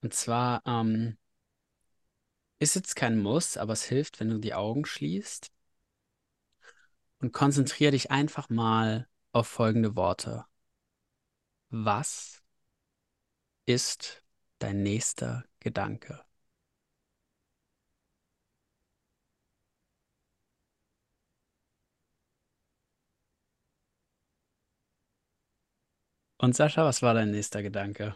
Und 0.01 0.13
zwar 0.13 0.61
ähm, 0.65 1.17
ist 2.59 2.75
jetzt 2.75 2.95
kein 2.95 3.19
Muss, 3.19 3.57
aber 3.57 3.73
es 3.73 3.83
hilft, 3.83 4.19
wenn 4.19 4.29
du 4.29 4.39
die 4.39 4.53
Augen 4.53 4.85
schließt 4.85 5.51
und 7.19 7.33
konzentriere 7.33 7.91
dich 7.91 8.09
einfach 8.11 8.49
mal 8.49 9.07
auf 9.31 9.47
folgende 9.47 9.95
Worte. 9.95 10.45
Was 11.69 12.41
ist 13.65 14.23
dein 14.59 14.83
nächster 14.83 15.45
Gedanke? 15.59 16.23
Und 26.41 26.55
Sascha, 26.55 26.83
was 26.83 27.03
war 27.03 27.13
dein 27.13 27.29
nächster 27.29 27.61
Gedanke? 27.61 28.15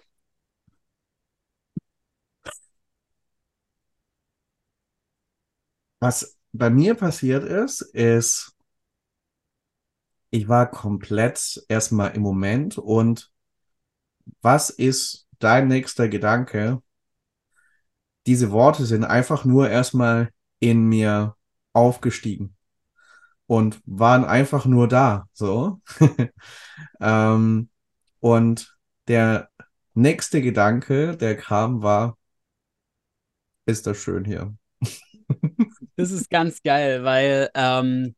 Was 6.00 6.38
bei 6.52 6.70
mir 6.72 6.96
passiert 6.96 7.44
ist, 7.44 7.82
ist, 7.82 8.56
ich 10.32 10.48
war 10.48 10.70
komplett 10.72 11.64
erstmal 11.70 12.16
im 12.16 12.24
Moment 12.24 12.78
und 12.80 13.32
was 14.42 14.72
ist 14.72 15.28
dein 15.40 15.68
nächster 15.68 16.10
Gedanke? 16.10 16.82
Diese 18.26 18.52
Worte 18.52 18.86
sind 18.88 19.04
einfach 19.04 19.46
nur 19.46 19.70
erstmal 19.70 20.32
in 20.60 20.88
mir 20.88 21.36
aufgestiegen 21.74 22.56
und 23.48 23.82
waren 23.86 24.26
einfach 24.26 24.66
nur 24.66 24.88
da, 24.88 25.28
so. 25.34 25.82
ähm, 27.00 27.70
und 28.26 28.76
der 29.08 29.52
nächste 29.94 30.42
Gedanke, 30.42 31.16
der 31.16 31.38
kam, 31.38 31.84
war, 31.84 32.18
ist 33.68 33.86
das 33.86 34.00
schön 34.00 34.26
hier. 34.26 34.58
das 35.96 36.10
ist 36.10 36.32
ganz 36.32 36.64
geil, 36.64 37.04
weil 37.04 37.52
ähm, 37.54 38.16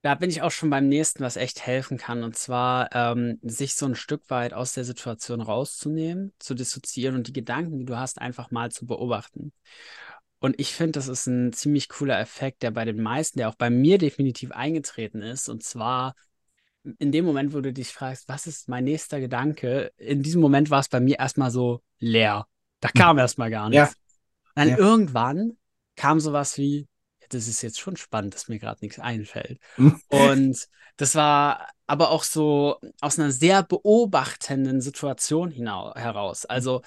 da 0.00 0.14
bin 0.14 0.30
ich 0.30 0.40
auch 0.40 0.50
schon 0.50 0.70
beim 0.70 0.88
nächsten, 0.88 1.22
was 1.22 1.36
echt 1.36 1.66
helfen 1.66 1.98
kann. 1.98 2.24
Und 2.24 2.36
zwar 2.36 2.88
ähm, 2.94 3.38
sich 3.42 3.74
so 3.74 3.84
ein 3.84 3.96
Stück 3.96 4.30
weit 4.30 4.54
aus 4.54 4.72
der 4.72 4.84
Situation 4.84 5.42
rauszunehmen, 5.42 6.32
zu 6.38 6.54
dissoziieren 6.54 7.14
und 7.14 7.26
die 7.26 7.34
Gedanken, 7.34 7.78
die 7.78 7.84
du 7.84 7.98
hast, 7.98 8.22
einfach 8.22 8.50
mal 8.50 8.72
zu 8.72 8.86
beobachten. 8.86 9.52
Und 10.38 10.58
ich 10.58 10.72
finde, 10.72 10.92
das 10.92 11.08
ist 11.08 11.26
ein 11.26 11.52
ziemlich 11.52 11.90
cooler 11.90 12.18
Effekt, 12.18 12.62
der 12.62 12.70
bei 12.70 12.86
den 12.86 13.02
meisten, 13.02 13.40
der 13.40 13.50
auch 13.50 13.56
bei 13.56 13.68
mir 13.68 13.98
definitiv 13.98 14.52
eingetreten 14.52 15.20
ist. 15.20 15.50
Und 15.50 15.62
zwar 15.62 16.14
in 16.98 17.12
dem 17.12 17.24
Moment, 17.24 17.52
wo 17.52 17.60
du 17.60 17.72
dich 17.72 17.92
fragst, 17.92 18.28
was 18.28 18.46
ist 18.46 18.68
mein 18.68 18.84
nächster 18.84 19.20
Gedanke, 19.20 19.92
in 19.96 20.22
diesem 20.22 20.40
Moment 20.40 20.70
war 20.70 20.80
es 20.80 20.88
bei 20.88 21.00
mir 21.00 21.18
erstmal 21.18 21.50
so 21.50 21.82
leer. 21.98 22.46
Da 22.80 22.88
kam 22.88 23.16
hm. 23.16 23.18
erstmal 23.18 23.50
gar 23.50 23.68
nichts. 23.68 23.94
Ja. 23.94 24.52
Dann 24.54 24.68
ja. 24.68 24.78
irgendwann 24.78 25.56
kam 25.96 26.20
sowas 26.20 26.56
wie, 26.58 26.88
das 27.28 27.48
ist 27.48 27.62
jetzt 27.62 27.80
schon 27.80 27.96
spannend, 27.96 28.34
dass 28.34 28.48
mir 28.48 28.58
gerade 28.58 28.78
nichts 28.80 28.98
einfällt. 28.98 29.60
Hm. 29.76 30.00
Und 30.08 30.68
das 30.96 31.14
war 31.14 31.68
aber 31.86 32.10
auch 32.10 32.22
so 32.22 32.78
aus 33.00 33.18
einer 33.18 33.32
sehr 33.32 33.62
beobachtenden 33.62 34.80
Situation 34.80 35.50
heraus. 35.50 36.44
Also 36.44 36.82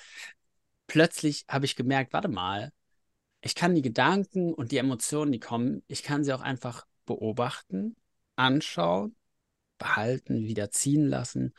plötzlich 0.87 1.45
habe 1.47 1.65
ich 1.65 1.75
gemerkt, 1.75 2.13
warte 2.13 2.27
mal, 2.27 2.71
ich 3.41 3.55
kann 3.55 3.75
die 3.75 3.81
Gedanken 3.81 4.53
und 4.53 4.71
die 4.71 4.77
Emotionen, 4.77 5.31
die 5.31 5.39
kommen, 5.39 5.83
ich 5.87 6.03
kann 6.03 6.23
sie 6.23 6.33
auch 6.33 6.41
einfach 6.41 6.85
beobachten, 7.05 7.95
anschauen, 8.35 9.15
behalten, 9.81 10.45
wieder 10.45 10.71
ziehen 10.71 11.07
lassen. 11.07 11.53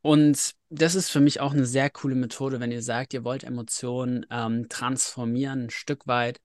Und 0.00 0.54
das 0.70 0.94
ist 0.94 1.10
für 1.10 1.20
mich 1.20 1.40
auch 1.40 1.52
eine 1.52 1.66
sehr 1.66 1.90
coole 1.90 2.14
Methode, 2.14 2.60
wenn 2.60 2.72
ihr 2.72 2.82
sagt, 2.82 3.14
ihr 3.14 3.24
wollt 3.24 3.44
Emotionen 3.44 4.26
ähm, 4.30 4.68
transformieren, 4.68 5.66
ein 5.66 5.70
Stück 5.70 6.06
weit 6.06 6.40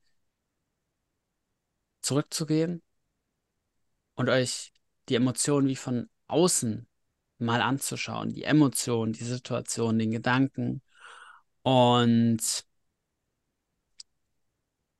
zurückzugehen 2.01 2.81
und 4.15 4.29
euch 4.29 4.73
die 5.09 5.15
Emotionen 5.15 5.67
wie 5.67 5.75
von 5.75 6.09
außen 6.27 6.87
mal 7.37 7.61
anzuschauen, 7.61 8.33
die 8.33 8.43
Emotionen, 8.43 9.13
die 9.13 9.23
Situation, 9.23 9.99
den 9.99 10.11
Gedanken. 10.11 10.81
Und 11.61 12.65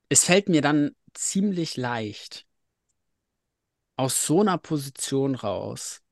es 0.09 0.23
fällt 0.25 0.49
mir 0.49 0.61
dann 0.61 0.95
ziemlich 1.13 1.77
leicht, 1.77 2.45
aus 3.95 4.25
so 4.25 4.41
einer 4.41 4.57
Position 4.57 5.35
raus, 5.35 6.02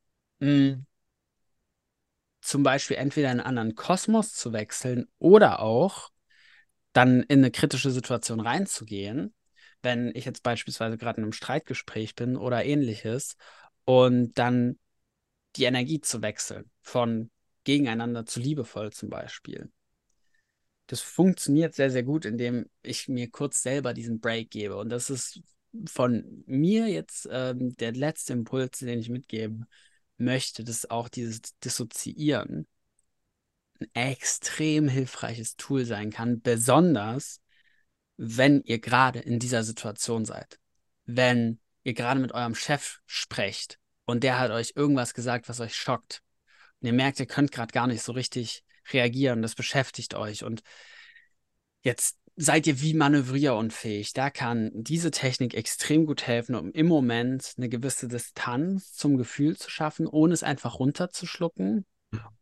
mh, 0.41 0.47
hm, 0.47 0.85
zum 2.41 2.63
Beispiel 2.63 2.97
entweder 2.97 3.31
in 3.31 3.39
einen 3.39 3.47
anderen 3.47 3.75
Kosmos 3.75 4.33
zu 4.33 4.51
wechseln 4.51 5.07
oder 5.19 5.61
auch 5.61 6.09
dann 6.93 7.23
in 7.23 7.39
eine 7.39 7.51
kritische 7.51 7.91
Situation 7.91 8.39
reinzugehen, 8.39 9.33
wenn 9.81 10.11
ich 10.15 10.25
jetzt 10.25 10.43
beispielsweise 10.43 10.97
gerade 10.97 11.17
in 11.17 11.23
einem 11.23 11.33
Streitgespräch 11.33 12.15
bin 12.15 12.35
oder 12.35 12.65
ähnliches 12.65 13.37
und 13.85 14.37
dann 14.37 14.77
die 15.55 15.65
Energie 15.65 16.01
zu 16.01 16.21
wechseln 16.21 16.69
von 16.81 17.29
gegeneinander 17.63 18.25
zu 18.25 18.39
liebevoll 18.39 18.91
zum 18.91 19.09
Beispiel. 19.09 19.71
Das 20.87 20.99
funktioniert 20.99 21.73
sehr, 21.73 21.89
sehr 21.89 22.03
gut, 22.03 22.25
indem 22.25 22.69
ich 22.81 23.07
mir 23.07 23.29
kurz 23.29 23.61
selber 23.61 23.93
diesen 23.93 24.19
Break 24.19 24.49
gebe. 24.49 24.75
Und 24.75 24.89
das 24.89 25.09
ist 25.09 25.41
von 25.85 26.43
mir 26.47 26.87
jetzt 26.87 27.29
ähm, 27.31 27.75
der 27.77 27.93
letzte 27.93 28.33
Impuls, 28.33 28.79
den 28.79 28.99
ich 28.99 29.09
mitgeben 29.09 29.67
möchte, 30.21 30.63
dass 30.63 30.89
auch 30.89 31.09
dieses 31.09 31.41
Dissoziieren 31.63 32.67
ein 33.79 33.89
extrem 33.93 34.87
hilfreiches 34.87 35.55
Tool 35.55 35.85
sein 35.85 36.11
kann, 36.11 36.41
besonders 36.41 37.41
wenn 38.17 38.61
ihr 38.63 38.79
gerade 38.79 39.19
in 39.19 39.39
dieser 39.39 39.63
Situation 39.63 40.25
seid. 40.25 40.59
Wenn 41.05 41.59
ihr 41.83 41.93
gerade 41.93 42.19
mit 42.19 42.31
eurem 42.33 42.55
Chef 42.55 42.99
sprecht 43.05 43.79
und 44.05 44.23
der 44.23 44.39
hat 44.39 44.51
euch 44.51 44.73
irgendwas 44.75 45.13
gesagt, 45.13 45.49
was 45.49 45.59
euch 45.59 45.75
schockt. 45.75 46.21
Und 46.79 46.87
ihr 46.87 46.93
merkt, 46.93 47.19
ihr 47.19 47.25
könnt 47.25 47.51
gerade 47.51 47.71
gar 47.71 47.87
nicht 47.87 48.03
so 48.03 48.11
richtig 48.11 48.63
reagieren, 48.91 49.41
das 49.41 49.55
beschäftigt 49.55 50.13
euch 50.13 50.43
und 50.43 50.61
jetzt 51.81 52.17
seid 52.35 52.67
ihr 52.67 52.81
wie 52.81 52.93
manövrierunfähig. 52.93 54.13
Da 54.13 54.29
kann 54.29 54.71
diese 54.73 55.11
Technik 55.11 55.53
extrem 55.53 56.05
gut 56.05 56.25
helfen, 56.27 56.55
um 56.55 56.71
im 56.71 56.87
Moment 56.87 57.53
eine 57.57 57.69
gewisse 57.69 58.07
Distanz 58.07 58.93
zum 58.93 59.17
Gefühl 59.17 59.57
zu 59.57 59.69
schaffen, 59.69 60.07
ohne 60.07 60.33
es 60.33 60.43
einfach 60.43 60.79
runterzuschlucken 60.79 61.85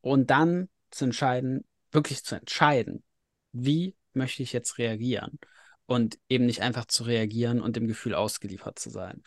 und 0.01 0.29
dann 0.29 0.69
zu 0.91 1.05
entscheiden, 1.05 1.65
wirklich 1.91 2.23
zu 2.23 2.35
entscheiden, 2.35 3.03
wie 3.51 3.95
möchte 4.13 4.43
ich 4.43 4.53
jetzt 4.53 4.77
reagieren 4.77 5.39
und 5.85 6.19
eben 6.29 6.45
nicht 6.45 6.61
einfach 6.61 6.85
zu 6.85 7.03
reagieren 7.03 7.61
und 7.61 7.75
dem 7.75 7.87
Gefühl 7.87 8.15
ausgeliefert 8.15 8.79
zu 8.79 8.89
sein. 8.89 9.23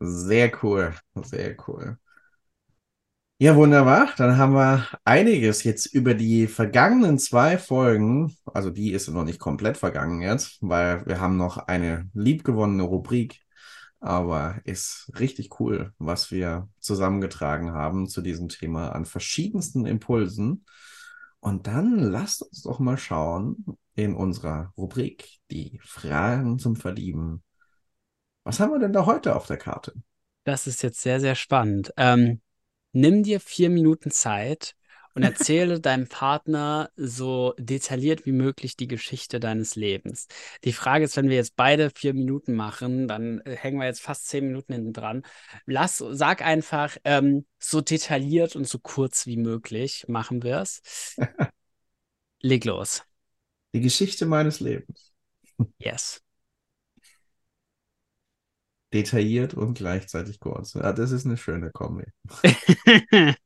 Sehr 0.00 0.50
cool, 0.62 0.92
sehr 1.14 1.56
cool. 1.68 1.98
Ja, 3.40 3.54
wunderbar. 3.54 4.12
Dann 4.16 4.36
haben 4.36 4.54
wir 4.54 4.88
einiges 5.04 5.62
jetzt 5.62 5.86
über 5.86 6.14
die 6.14 6.48
vergangenen 6.48 7.20
zwei 7.20 7.56
Folgen. 7.56 8.36
Also 8.46 8.70
die 8.70 8.90
ist 8.90 9.06
noch 9.08 9.22
nicht 9.22 9.38
komplett 9.38 9.76
vergangen 9.76 10.22
jetzt, 10.22 10.58
weil 10.60 11.06
wir 11.06 11.20
haben 11.20 11.36
noch 11.36 11.56
eine 11.56 12.10
liebgewonnene 12.14 12.82
Rubrik. 12.82 13.40
Aber 14.00 14.60
ist 14.64 15.12
richtig 15.20 15.60
cool, 15.60 15.92
was 15.98 16.32
wir 16.32 16.68
zusammengetragen 16.80 17.72
haben 17.72 18.08
zu 18.08 18.22
diesem 18.22 18.48
Thema 18.48 18.90
an 18.90 19.04
verschiedensten 19.04 19.86
Impulsen. 19.86 20.64
Und 21.38 21.68
dann 21.68 21.96
lasst 21.96 22.42
uns 22.42 22.62
doch 22.62 22.80
mal 22.80 22.98
schauen 22.98 23.64
in 23.94 24.16
unserer 24.16 24.72
Rubrik, 24.76 25.38
die 25.52 25.80
Fragen 25.84 26.58
zum 26.58 26.74
Verlieben. 26.74 27.44
Was 28.42 28.58
haben 28.58 28.72
wir 28.72 28.80
denn 28.80 28.92
da 28.92 29.06
heute 29.06 29.36
auf 29.36 29.46
der 29.46 29.58
Karte? 29.58 29.92
Das 30.42 30.66
ist 30.66 30.82
jetzt 30.82 31.00
sehr, 31.02 31.20
sehr 31.20 31.36
spannend. 31.36 31.92
Ähm, 31.96 32.40
nimm 32.98 33.22
dir 33.22 33.40
vier 33.40 33.70
Minuten 33.70 34.10
Zeit 34.10 34.74
und 35.14 35.22
erzähle 35.22 35.80
deinem 35.80 36.08
Partner 36.08 36.90
so 36.96 37.54
detailliert 37.58 38.26
wie 38.26 38.32
möglich 38.32 38.76
die 38.76 38.88
Geschichte 38.88 39.40
deines 39.40 39.76
Lebens. 39.76 40.26
Die 40.64 40.72
Frage 40.72 41.04
ist, 41.04 41.16
wenn 41.16 41.28
wir 41.28 41.36
jetzt 41.36 41.56
beide 41.56 41.90
vier 41.90 42.14
Minuten 42.14 42.54
machen, 42.54 43.08
dann 43.08 43.40
äh, 43.40 43.56
hängen 43.56 43.78
wir 43.78 43.86
jetzt 43.86 44.00
fast 44.00 44.28
zehn 44.28 44.46
Minuten 44.46 44.72
hinten 44.72 44.92
dran. 44.92 45.22
Lass, 45.66 45.98
sag 45.98 46.42
einfach, 46.42 46.96
ähm, 47.04 47.46
so 47.58 47.80
detailliert 47.80 48.56
und 48.56 48.68
so 48.68 48.78
kurz 48.78 49.26
wie 49.26 49.36
möglich 49.36 50.04
machen 50.08 50.42
wir 50.42 50.58
es. 50.58 51.16
Leg 52.40 52.64
los. 52.64 53.02
Die 53.74 53.80
Geschichte 53.80 54.26
meines 54.26 54.60
Lebens. 54.60 55.12
Yes. 55.78 56.22
Detailliert 58.92 59.54
und 59.54 59.74
gleichzeitig 59.74 60.40
kurz. 60.40 60.74
Ja, 60.74 60.92
das 60.92 61.10
ist 61.10 61.26
eine 61.26 61.36
schöne 61.36 61.70
Kombi. 61.70 62.04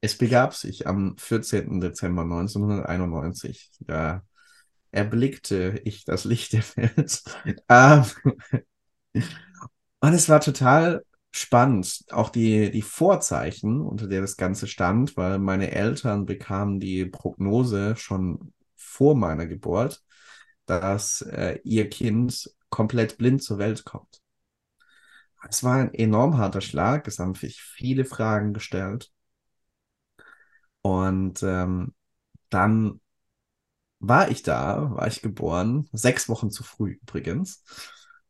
es 0.00 0.18
begab 0.18 0.54
sich 0.54 0.86
am 0.86 1.16
14. 1.16 1.80
Dezember 1.80 2.22
1991. 2.22 3.70
Da 3.80 4.22
erblickte 4.90 5.80
ich 5.84 6.04
das 6.04 6.24
Licht 6.24 6.52
der 6.52 6.64
Welt. 6.76 7.22
Ähm, 7.70 8.04
und 10.00 10.12
es 10.12 10.28
war 10.28 10.40
total 10.40 11.02
spannend, 11.30 12.04
auch 12.10 12.30
die, 12.30 12.70
die 12.70 12.82
Vorzeichen, 12.82 13.80
unter 13.80 14.06
der 14.06 14.20
das 14.20 14.36
Ganze 14.36 14.66
stand, 14.66 15.16
weil 15.16 15.38
meine 15.38 15.72
Eltern 15.72 16.26
bekamen 16.26 16.80
die 16.80 17.06
Prognose 17.06 17.96
schon 17.96 18.52
vor 18.76 19.16
meiner 19.16 19.46
Geburt, 19.46 20.02
dass 20.68 21.22
äh, 21.22 21.58
ihr 21.64 21.88
Kind 21.88 22.50
komplett 22.70 23.18
blind 23.18 23.42
zur 23.42 23.58
Welt 23.58 23.84
kommt. 23.84 24.20
Es 25.48 25.62
war 25.62 25.76
ein 25.76 25.94
enorm 25.94 26.36
harter 26.38 26.60
Schlag. 26.60 27.06
Es 27.06 27.18
haben 27.18 27.34
sich 27.34 27.62
viele 27.62 28.04
Fragen 28.04 28.52
gestellt. 28.52 29.12
Und 30.82 31.42
ähm, 31.42 31.94
dann 32.50 33.00
war 34.00 34.30
ich 34.30 34.42
da, 34.42 34.90
war 34.94 35.06
ich 35.06 35.22
geboren, 35.22 35.88
sechs 35.92 36.28
Wochen 36.28 36.50
zu 36.50 36.62
früh 36.62 36.98
übrigens. 37.02 37.64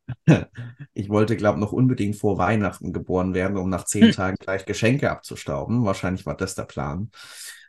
Ich 0.95 1.11
wollte, 1.11 1.37
glaube 1.37 1.59
ich, 1.59 1.61
noch 1.61 1.73
unbedingt 1.73 2.17
vor 2.17 2.39
Weihnachten 2.39 2.95
geboren 2.95 3.35
werden, 3.35 3.59
um 3.59 3.69
nach 3.69 3.85
zehn 3.85 4.11
Tagen 4.11 4.37
gleich 4.41 4.65
Geschenke 4.65 5.11
abzustauben. 5.11 5.85
Wahrscheinlich 5.85 6.25
war 6.25 6.35
das 6.35 6.55
der 6.55 6.65
Plan. 6.65 7.11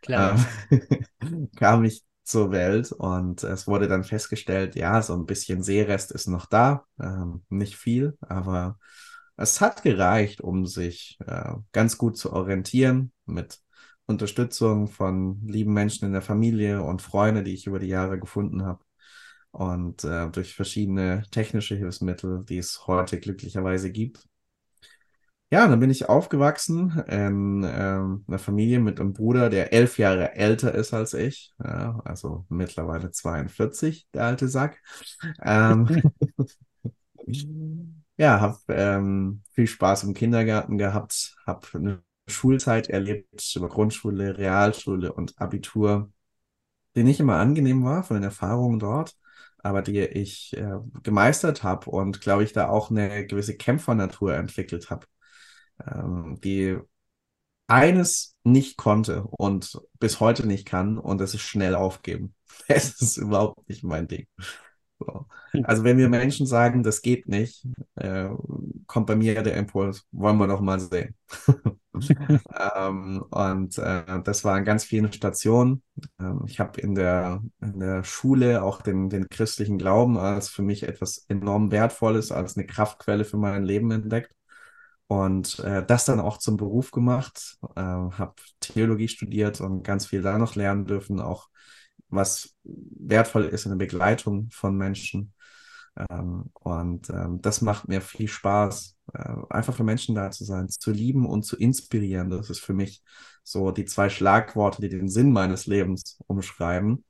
Klar. 0.01 0.39
Ähm, 0.71 1.49
kam 1.58 1.84
ich 1.84 2.03
zur 2.29 2.51
Welt 2.51 2.91
und 2.91 3.43
es 3.43 3.67
wurde 3.67 3.87
dann 3.87 4.03
festgestellt, 4.03 4.75
ja, 4.75 5.01
so 5.01 5.13
ein 5.15 5.25
bisschen 5.25 5.63
Seerest 5.63 6.11
ist 6.11 6.27
noch 6.27 6.45
da, 6.45 6.85
ähm, 7.01 7.43
nicht 7.49 7.75
viel, 7.75 8.17
aber 8.21 8.77
es 9.35 9.61
hat 9.61 9.83
gereicht, 9.83 10.41
um 10.41 10.65
sich 10.65 11.17
äh, 11.25 11.53
ganz 11.71 11.97
gut 11.97 12.17
zu 12.17 12.31
orientieren 12.33 13.11
mit 13.25 13.59
Unterstützung 14.05 14.87
von 14.87 15.41
lieben 15.47 15.73
Menschen 15.73 16.05
in 16.05 16.13
der 16.13 16.21
Familie 16.21 16.83
und 16.83 17.01
Freunde, 17.01 17.43
die 17.43 17.53
ich 17.53 17.67
über 17.67 17.79
die 17.79 17.87
Jahre 17.87 18.19
gefunden 18.19 18.63
habe 18.63 18.83
und 19.51 20.03
äh, 20.03 20.29
durch 20.29 20.53
verschiedene 20.55 21.23
technische 21.31 21.75
Hilfsmittel, 21.75 22.43
die 22.45 22.57
es 22.57 22.85
heute 22.87 23.19
glücklicherweise 23.19 23.91
gibt. 23.91 24.27
Ja, 25.51 25.67
dann 25.67 25.79
bin 25.79 25.89
ich 25.89 26.07
aufgewachsen 26.07 26.91
in 27.07 27.63
ähm, 27.67 28.23
einer 28.27 28.38
Familie 28.38 28.79
mit 28.79 28.99
einem 28.99 29.13
Bruder, 29.13 29.49
der 29.49 29.73
elf 29.73 29.97
Jahre 29.97 30.35
älter 30.35 30.75
ist 30.75 30.93
als 30.93 31.15
ich, 31.15 31.55
ja, 31.63 31.99
also 32.05 32.45
mittlerweile 32.49 33.09
42, 33.09 34.07
der 34.13 34.25
alte 34.25 34.47
Sack. 34.47 34.79
Ähm, 35.41 36.03
ja, 38.17 38.39
habe 38.41 38.57
ähm, 38.69 39.43
viel 39.53 39.67
Spaß 39.67 40.03
im 40.03 40.13
Kindergarten 40.13 40.77
gehabt, 40.77 41.35
habe 41.45 41.67
eine 41.73 42.03
Schulzeit 42.27 42.89
erlebt 42.89 43.53
über 43.55 43.69
Grundschule, 43.69 44.38
Realschule 44.38 45.13
und 45.13 45.39
Abitur, 45.41 46.12
die 46.95 47.03
nicht 47.03 47.19
immer 47.19 47.38
angenehm 47.38 47.83
war 47.83 48.03
von 48.03 48.15
den 48.17 48.23
Erfahrungen 48.23 48.79
dort, 48.79 49.17
aber 49.59 49.81
die 49.81 49.99
ich 50.01 50.55
äh, 50.57 50.79
gemeistert 51.03 51.63
habe 51.63 51.89
und 51.91 52.21
glaube 52.21 52.43
ich 52.43 52.53
da 52.53 52.69
auch 52.69 52.91
eine 52.91 53.25
gewisse 53.27 53.57
Kämpfernatur 53.57 54.35
entwickelt 54.35 54.89
habe, 54.89 55.07
ähm, 55.85 56.39
die 56.43 56.77
eines 57.67 58.35
nicht 58.43 58.77
konnte 58.77 59.23
und 59.23 59.79
bis 59.99 60.19
heute 60.19 60.47
nicht 60.47 60.65
kann 60.65 60.97
und 60.97 61.19
das 61.19 61.33
ist 61.33 61.41
schnell 61.41 61.75
aufgeben. 61.75 62.35
Es 62.67 63.01
ist 63.01 63.17
überhaupt 63.17 63.67
nicht 63.69 63.83
mein 63.83 64.07
Ding. 64.07 64.27
So. 64.99 65.25
Also 65.63 65.83
wenn 65.83 65.97
wir 65.97 66.09
Menschen 66.09 66.45
sagen, 66.45 66.83
das 66.83 67.01
geht 67.01 67.27
nicht, 67.27 67.65
äh, 67.95 68.29
kommt 68.85 69.07
bei 69.07 69.15
mir 69.15 69.41
der 69.41 69.55
Impuls, 69.55 70.05
wollen 70.11 70.37
wir 70.37 70.47
doch 70.47 70.59
mal 70.59 70.79
sehen. 70.79 71.15
ähm, 72.75 73.23
und 73.29 73.77
äh, 73.77 74.21
das 74.23 74.43
war 74.43 74.55
an 74.55 74.65
ganz 74.65 74.83
vielen 74.83 75.11
Stationen. 75.11 75.83
Ähm, 76.19 76.43
ich 76.47 76.59
habe 76.59 76.79
in 76.81 76.95
der, 76.95 77.41
in 77.61 77.79
der 77.79 78.03
Schule 78.03 78.61
auch 78.61 78.81
den, 78.81 79.09
den 79.09 79.29
christlichen 79.29 79.77
Glauben 79.77 80.17
als 80.17 80.49
für 80.49 80.63
mich 80.63 80.83
etwas 80.83 81.25
enorm 81.29 81.71
Wertvolles, 81.71 82.31
als 82.31 82.57
eine 82.57 82.67
Kraftquelle 82.67 83.25
für 83.25 83.37
mein 83.37 83.63
Leben 83.63 83.91
entdeckt. 83.91 84.35
Und 85.10 85.58
äh, 85.62 85.84
das 85.84 86.06
dann 86.06 86.19
auch 86.19 86.38
zum 86.38 86.56
Beruf 86.56 86.91
gemacht, 86.91 87.58
äh, 87.76 87.82
habe 87.82 88.36
Theologie 88.60 89.08
studiert 89.08 89.60
und 89.60 89.82
ganz 89.84 90.06
viel 90.06 90.22
da 90.22 90.38
noch 90.38 90.54
lernen 90.54 90.86
dürfen, 90.86 91.19
auch 91.19 91.50
was 92.10 92.56
wertvoll 92.63 93.45
ist 93.45 93.65
in 93.65 93.72
der 93.72 93.78
Begleitung 93.78 94.50
von 94.52 94.78
Menschen. 94.78 95.34
Ähm, 96.12 96.52
und 96.54 97.10
ähm, 97.10 97.41
das 97.41 97.62
macht 97.62 97.88
mir 97.88 98.02
viel 98.02 98.28
Spaß, 98.28 98.98
äh, 99.13 99.36
einfach 99.50 99.76
für 99.76 99.84
Menschen 99.84 100.15
da 100.15 100.32
zu 100.32 100.45
sein, 100.45 100.69
zu 100.69 100.91
lieben 100.91 101.26
und 101.26 101.43
zu 101.43 101.58
inspirieren. 101.58 102.30
Das 102.30 102.52
ist 102.52 102.60
für 102.60 102.74
mich 102.74 103.04
so 103.43 103.72
die 103.72 103.86
zwei 103.86 104.10
Schlagworte, 104.10 104.82
die 104.82 104.89
den 104.89 105.10
Sinn 105.10 105.32
meines 105.32 105.65
Lebens 105.65 106.19
umschreiben. 106.28 107.04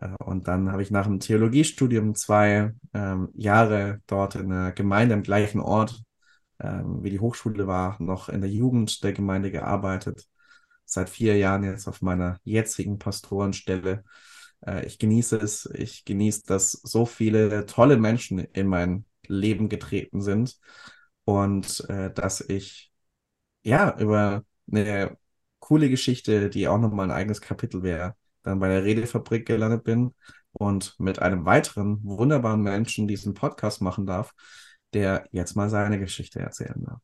Äh, 0.00 0.10
und 0.24 0.48
dann 0.48 0.72
habe 0.72 0.82
ich 0.82 0.90
nach 0.90 1.06
dem 1.06 1.20
Theologiestudium 1.20 2.14
zwei 2.14 2.72
ähm, 2.92 3.30
Jahre 3.34 4.00
dort 4.06 4.34
in 4.34 4.50
der 4.50 4.72
Gemeinde 4.72 5.14
am 5.14 5.22
gleichen 5.22 5.60
Ort, 5.60 6.03
ähm, 6.60 7.02
wie 7.02 7.10
die 7.10 7.20
Hochschule 7.20 7.66
war, 7.66 8.00
noch 8.00 8.28
in 8.28 8.40
der 8.40 8.50
Jugend 8.50 9.02
der 9.04 9.12
Gemeinde 9.12 9.50
gearbeitet. 9.50 10.28
Seit 10.84 11.08
vier 11.08 11.36
Jahren 11.36 11.64
jetzt 11.64 11.88
auf 11.88 12.02
meiner 12.02 12.38
jetzigen 12.44 12.98
Pastorenstelle. 12.98 14.04
Äh, 14.66 14.86
ich 14.86 14.98
genieße 14.98 15.36
es, 15.36 15.66
ich 15.66 16.04
genieße, 16.04 16.42
dass 16.46 16.72
so 16.72 17.06
viele 17.06 17.66
tolle 17.66 17.96
Menschen 17.96 18.38
in 18.38 18.66
mein 18.66 19.04
Leben 19.26 19.68
getreten 19.68 20.20
sind. 20.20 20.58
Und 21.24 21.88
äh, 21.88 22.12
dass 22.12 22.40
ich 22.42 22.92
ja 23.62 23.98
über 23.98 24.44
eine 24.70 25.16
coole 25.58 25.88
Geschichte, 25.88 26.50
die 26.50 26.68
auch 26.68 26.78
nochmal 26.78 27.06
ein 27.06 27.16
eigenes 27.16 27.40
Kapitel 27.40 27.82
wäre, 27.82 28.14
dann 28.42 28.60
bei 28.60 28.68
der 28.68 28.84
Redefabrik 28.84 29.46
gelandet 29.46 29.84
bin 29.84 30.14
und 30.52 30.94
mit 30.98 31.18
einem 31.20 31.46
weiteren 31.46 32.00
wunderbaren 32.04 32.62
Menschen 32.62 33.08
diesen 33.08 33.34
Podcast 33.34 33.80
machen 33.80 34.06
darf, 34.06 34.34
der 34.94 35.26
jetzt 35.32 35.56
mal 35.56 35.68
seine 35.68 35.98
Geschichte 35.98 36.40
erzählen 36.40 36.82
darf. 36.84 37.00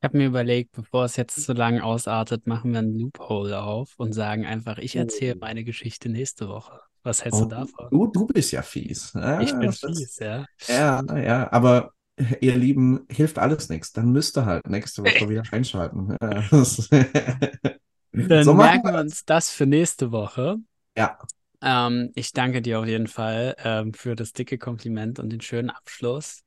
Ich 0.00 0.04
habe 0.04 0.18
mir 0.18 0.26
überlegt, 0.26 0.72
bevor 0.72 1.04
es 1.04 1.16
jetzt 1.16 1.36
so 1.36 1.52
lang 1.52 1.80
ausartet, 1.80 2.46
machen 2.46 2.72
wir 2.72 2.80
einen 2.80 2.98
Loophole 2.98 3.62
auf 3.62 3.94
und 3.96 4.12
sagen 4.12 4.44
einfach, 4.44 4.78
ich 4.78 4.96
erzähle 4.96 5.36
oh. 5.36 5.40
meine 5.40 5.64
Geschichte 5.64 6.08
nächste 6.08 6.48
Woche. 6.48 6.80
Was 7.02 7.24
hältst 7.24 7.40
oh, 7.40 7.44
du 7.44 7.50
davon? 7.50 7.88
Du, 7.90 8.06
du 8.08 8.26
bist 8.26 8.52
ja 8.52 8.62
fies. 8.62 9.12
Ja, 9.14 9.40
ich 9.40 9.56
bin 9.56 9.72
fies, 9.72 10.18
ja. 10.18 10.44
Ja, 10.66 11.02
ja, 11.16 11.52
aber 11.52 11.92
ihr 12.40 12.56
Lieben, 12.56 13.06
hilft 13.10 13.38
alles 13.38 13.68
nichts. 13.68 13.92
Dann 13.92 14.12
müsst 14.12 14.36
ihr 14.36 14.44
halt 14.44 14.66
nächste 14.68 15.02
Woche 15.02 15.28
wieder 15.28 15.44
einschalten. 15.50 16.16
Dann 16.18 16.64
so 18.44 18.54
merken 18.54 18.88
wir 18.88 19.00
uns 19.00 19.24
das 19.24 19.50
für 19.50 19.66
nächste 19.66 20.12
Woche. 20.12 20.56
Ja. 20.96 21.18
Ähm, 21.66 22.12
ich 22.14 22.32
danke 22.32 22.62
dir 22.62 22.78
auf 22.78 22.86
jeden 22.86 23.08
Fall 23.08 23.56
ähm, 23.58 23.92
für 23.92 24.14
das 24.14 24.32
dicke 24.32 24.56
Kompliment 24.56 25.18
und 25.18 25.30
den 25.30 25.40
schönen 25.40 25.68
Abschluss. 25.70 26.44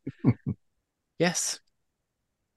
yes. 1.20 1.62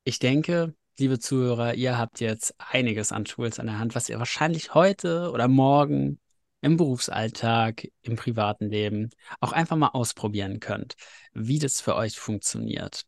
Ich 0.04 0.20
denke, 0.20 0.72
liebe 0.96 1.18
Zuhörer, 1.18 1.74
ihr 1.74 1.98
habt 1.98 2.20
jetzt 2.20 2.54
einiges 2.58 3.10
an 3.10 3.24
Tools 3.24 3.58
an 3.58 3.66
der 3.66 3.80
Hand, 3.80 3.96
was 3.96 4.08
ihr 4.08 4.20
wahrscheinlich 4.20 4.74
heute 4.74 5.32
oder 5.32 5.48
morgen 5.48 6.20
im 6.60 6.76
Berufsalltag, 6.76 7.88
im 8.02 8.14
privaten 8.14 8.68
Leben 8.68 9.10
auch 9.40 9.50
einfach 9.50 9.76
mal 9.76 9.88
ausprobieren 9.88 10.60
könnt, 10.60 10.94
wie 11.32 11.58
das 11.58 11.80
für 11.80 11.96
euch 11.96 12.16
funktioniert. 12.16 13.02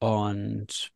Und 0.00 0.90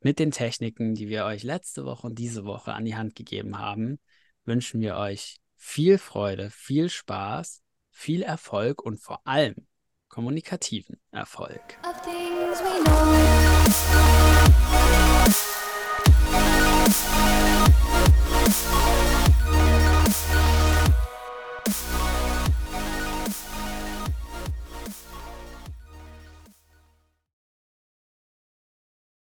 mit 0.00 0.18
den 0.18 0.32
Techniken, 0.32 0.96
die 0.96 1.08
wir 1.08 1.26
euch 1.26 1.44
letzte 1.44 1.84
Woche 1.84 2.08
und 2.08 2.18
diese 2.18 2.44
Woche 2.44 2.72
an 2.72 2.84
die 2.84 2.96
Hand 2.96 3.14
gegeben 3.14 3.58
haben, 3.58 4.00
wünschen 4.44 4.80
wir 4.80 4.96
euch 4.96 5.39
viel 5.60 5.98
Freude, 5.98 6.50
viel 6.50 6.88
Spaß, 6.88 7.62
viel 7.90 8.22
Erfolg 8.22 8.82
und 8.82 8.98
vor 8.98 9.20
allem 9.26 9.66
kommunikativen 10.08 11.00
Erfolg. 11.12 11.78